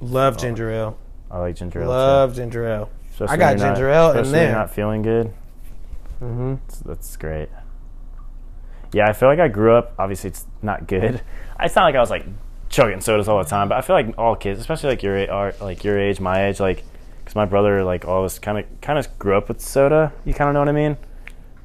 [0.01, 0.97] Love ginger ale.
[1.29, 1.85] I like ginger ale.
[1.85, 1.91] too.
[1.91, 2.89] Love ginger ale.
[3.11, 4.43] Especially I got you're not- ginger ale in there.
[4.49, 5.27] You're not feeling good.
[6.21, 6.55] Mm-hmm.
[6.65, 7.49] That's, that's great.
[8.93, 9.93] Yeah, I feel like I grew up.
[9.99, 11.21] Obviously, it's not good.
[11.57, 12.25] It's not like I was like
[12.67, 15.27] chugging sodas all the time, but I feel like all kids, especially like your a-
[15.27, 16.83] our, like your age, my age, like
[17.19, 20.11] because my brother, like all of us, kind of kind of grew up with soda.
[20.25, 20.97] You kind of know what I mean.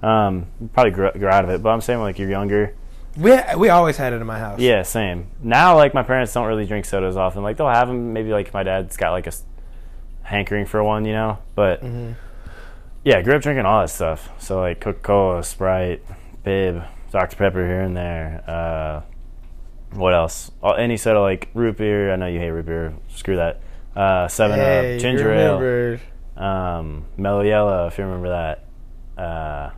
[0.01, 2.73] Um, probably grew, grew out of it, but I'm saying like you're younger.
[3.17, 4.61] We we always had it in my house.
[4.61, 5.29] Yeah, same.
[5.43, 7.43] Now, like my parents don't really drink sodas often.
[7.43, 8.13] Like they'll have them.
[8.13, 9.33] Maybe like my dad's got like a
[10.23, 11.39] hankering for one, you know.
[11.55, 12.15] But Mhm.
[13.05, 14.31] yeah, I grew up drinking all that stuff.
[14.39, 16.03] So like Coca Cola, Sprite,
[16.45, 18.45] Pibb, Dr Pepper here and there.
[18.47, 19.01] Uh,
[19.99, 20.53] what else?
[20.79, 22.13] Any soda like root beer.
[22.13, 22.95] I know you hate root beer.
[23.09, 23.61] Screw that.
[23.97, 25.99] Uh, Seven Hey, Up, ginger ale,
[26.37, 29.21] um, Mellow Yellow, if you remember that.
[29.21, 29.71] Uh,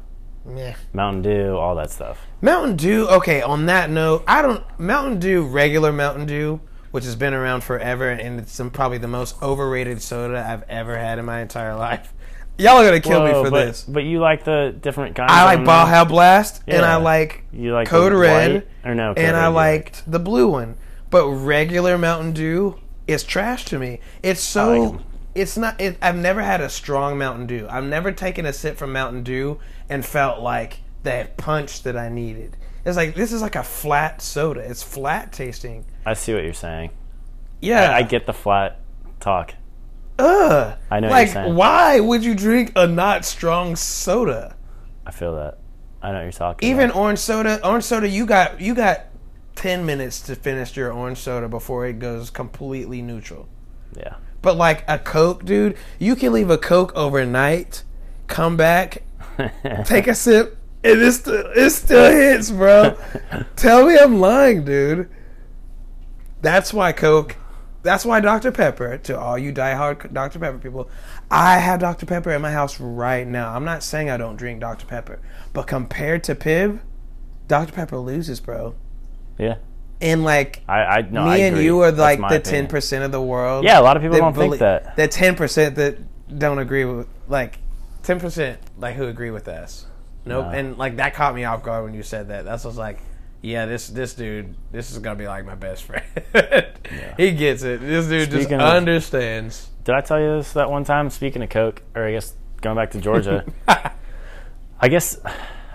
[0.49, 0.77] Yeah.
[0.93, 2.27] Mountain Dew, all that stuff.
[2.41, 3.07] Mountain Dew.
[3.09, 6.61] Okay, on that note, I don't Mountain Dew regular Mountain Dew
[6.93, 10.97] which has been around forever, and it's some, probably the most overrated soda I've ever
[10.97, 12.13] had in my entire life.
[12.59, 13.83] Y'all are gonna kill Whoa, me for but, this.
[13.83, 15.33] But you like the different kinds.
[15.33, 15.65] I like.
[15.65, 19.15] Baja Blast, and I like You like Code Red, or no?
[19.15, 20.77] Code and I Red, you liked the blue one.
[21.09, 24.01] But regular Mountain Dew is trash to me.
[24.23, 24.83] It's so.
[24.83, 25.01] like
[25.35, 25.81] it's not.
[25.81, 27.67] It, I've never had a strong Mountain Dew.
[27.71, 29.59] I've never taken a sip from Mountain Dew
[29.93, 32.57] and felt like that punch that I needed.
[32.85, 34.61] It's like this is like a flat soda.
[34.61, 35.85] It's flat tasting.
[36.07, 36.91] I see what you're saying.
[37.61, 38.81] Yeah, I, I get the flat
[39.21, 39.55] talk.
[40.19, 40.77] Ugh.
[40.91, 41.55] I know what Like, you're saying.
[41.55, 44.57] why would you drink a not strong soda?
[45.07, 45.59] I feel that.
[46.03, 46.69] I know what you're talking.
[46.69, 47.01] Even about.
[47.01, 49.03] orange soda, orange soda, you got you got
[49.55, 53.49] ten minutes to finish your orange soda before it goes completely neutral.
[53.97, 54.15] yeah.
[54.43, 57.85] But like a Coke, dude, you can leave a Coke overnight,
[58.27, 59.05] come back,
[59.85, 62.97] take a sip, and it still it still hits, bro.
[63.57, 65.09] Tell me I'm lying, dude.
[66.41, 67.37] That's why Coke.
[67.83, 68.53] That's why Dr.
[68.53, 70.39] Pepper, to all you diehard Dr.
[70.39, 70.89] Pepper people,
[71.31, 72.07] I have Dr.
[72.07, 73.53] Pepper in my house right now.
[73.55, 74.87] I'm not saying I don't drink Dr.
[74.87, 75.19] Pepper,
[75.53, 76.81] but compared to Pibb,
[77.49, 77.73] Dr.
[77.73, 78.75] Pepper loses, bro.
[79.39, 79.57] yeah.
[80.01, 81.25] And like I, I no.
[81.27, 83.65] me I and you are like the ten percent of the world.
[83.65, 84.97] Yeah, a lot of people don't think belie- that.
[84.97, 85.97] The ten percent that
[86.37, 87.59] don't agree with like
[88.03, 89.87] ten percent like who agree with us.
[90.25, 90.47] Nope.
[90.47, 90.51] No.
[90.51, 92.45] And like that caught me off guard when you said that.
[92.45, 93.01] That's was like,
[93.41, 96.05] yeah, this this dude, this is gonna be like my best friend.
[97.17, 97.81] He gets it.
[97.81, 99.69] This dude just of- understands.
[99.85, 101.11] Did I tell you this that one time?
[101.11, 103.45] Speaking of Coke, or I guess going back to Georgia,
[104.79, 105.19] I guess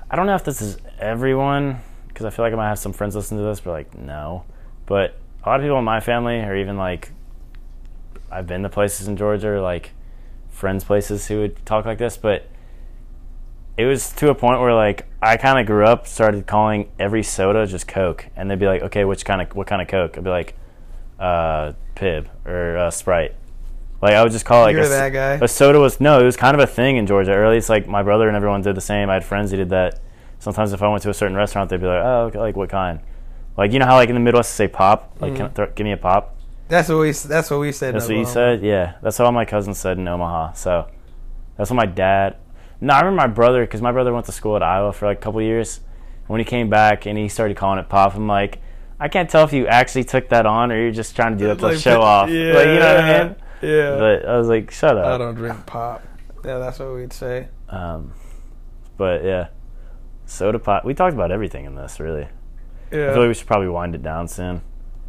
[0.10, 2.94] I don't know if this is everyone because I feel like I might have some
[2.94, 4.46] friends listen to this, but like no.
[4.86, 7.12] But a lot of people in my family, or even like
[8.32, 9.92] I've been to places in Georgia, like
[10.58, 12.48] friends' places who would talk like this, but
[13.78, 17.22] it was to a point where like I kind of grew up, started calling every
[17.24, 20.18] soda just Coke, and they'd be like, "Okay, which kind of what kind of Coke?"
[20.18, 20.56] I'd be like,
[21.20, 23.36] uh, "Pibb" or uh, Sprite.
[24.02, 25.34] Like I would just call it like You're a, that guy.
[25.46, 27.34] a soda was no, it was kind of a thing in Georgia.
[27.34, 29.10] Early, it's like my brother and everyone did the same.
[29.10, 30.00] I had friends who did that.
[30.40, 32.70] Sometimes if I went to a certain restaurant, they'd be like, "Oh, okay, like what
[32.70, 33.00] kind?"
[33.58, 35.38] Like you know how like in the Midwest they say pop, like Mm-hmm.
[35.46, 36.36] can, throw, give me a pop.
[36.68, 37.12] That's what we.
[37.12, 37.90] That's what we said.
[37.90, 38.62] in That's what you said.
[38.62, 40.54] Yeah, that's what all my cousins said in Omaha.
[40.54, 40.88] So
[41.58, 42.38] that's what my dad.
[42.82, 45.18] No, I remember my brother because my brother went to school at Iowa for like
[45.18, 45.80] a couple years.
[46.28, 48.60] When he came back and he started calling it pop, I'm like,
[49.00, 51.48] I can't tell if you actually took that on or you're just trying to do
[51.48, 52.30] that to Like, show off.
[52.30, 52.54] Yeah.
[52.54, 53.36] Like, you know what I mean?
[53.62, 53.98] Yeah.
[53.98, 55.06] But I was like, shut up.
[55.06, 56.04] I don't drink pop.
[56.44, 57.48] Yeah, that's what we'd say.
[57.70, 58.12] Um,
[58.98, 59.48] but yeah,
[60.26, 60.84] soda pop.
[60.84, 62.28] We talked about everything in this, really.
[62.92, 63.10] Yeah.
[63.10, 64.62] I feel like we should probably wind it down soon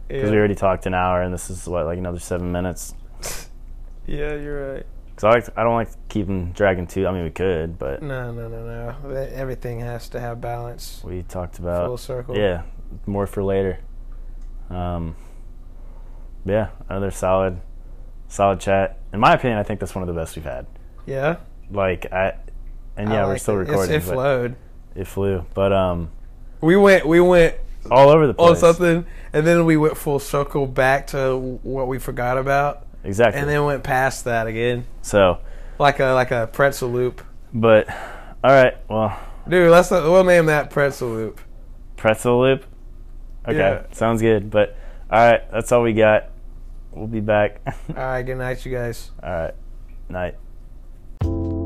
[0.09, 0.31] because yeah.
[0.31, 2.95] we already talked an hour and this is what like another seven minutes.
[4.07, 4.87] yeah, you're right.
[5.11, 7.07] Because I like I don't like keeping dragging too.
[7.07, 9.15] I mean, we could, but No, no, no, no.
[9.35, 11.03] Everything has to have balance.
[11.05, 12.37] we talked about Full circle.
[12.37, 12.63] Yeah,
[13.07, 13.81] more for later.
[14.71, 15.15] Um,
[16.45, 17.61] yeah, another solid,
[18.29, 18.99] solid chat.
[19.13, 20.67] In my opinion, I think that's one of the best we've had.
[21.07, 21.37] Yeah.
[21.71, 22.35] Like I,
[22.97, 23.63] and I yeah, we're liked still it.
[23.63, 23.95] It's- recording.
[23.97, 24.57] It flowed.
[24.95, 26.11] It flew, but um,
[26.61, 27.07] We went.
[27.07, 27.55] We went
[27.91, 28.61] all over the on place.
[28.61, 33.41] something, and then we went full circle back to what we forgot about, Exactly.
[33.41, 35.39] and then went past that again, so,
[35.79, 37.23] like a like a pretzel loop.
[37.53, 37.89] but
[38.45, 38.75] all right.
[38.89, 39.19] Well,
[39.49, 41.41] Dude, let's uh, we'll name that pretzel loop.
[41.97, 42.65] pretzel loop.
[43.47, 43.83] Okay, Yeah.
[43.93, 44.51] sounds good.
[44.51, 44.77] But
[45.11, 46.31] all right, that's all we got.
[46.93, 47.61] We'll be back.
[47.91, 48.23] All right.
[48.23, 49.11] Good night, you guys.
[49.23, 49.55] all right,
[50.09, 51.58] night.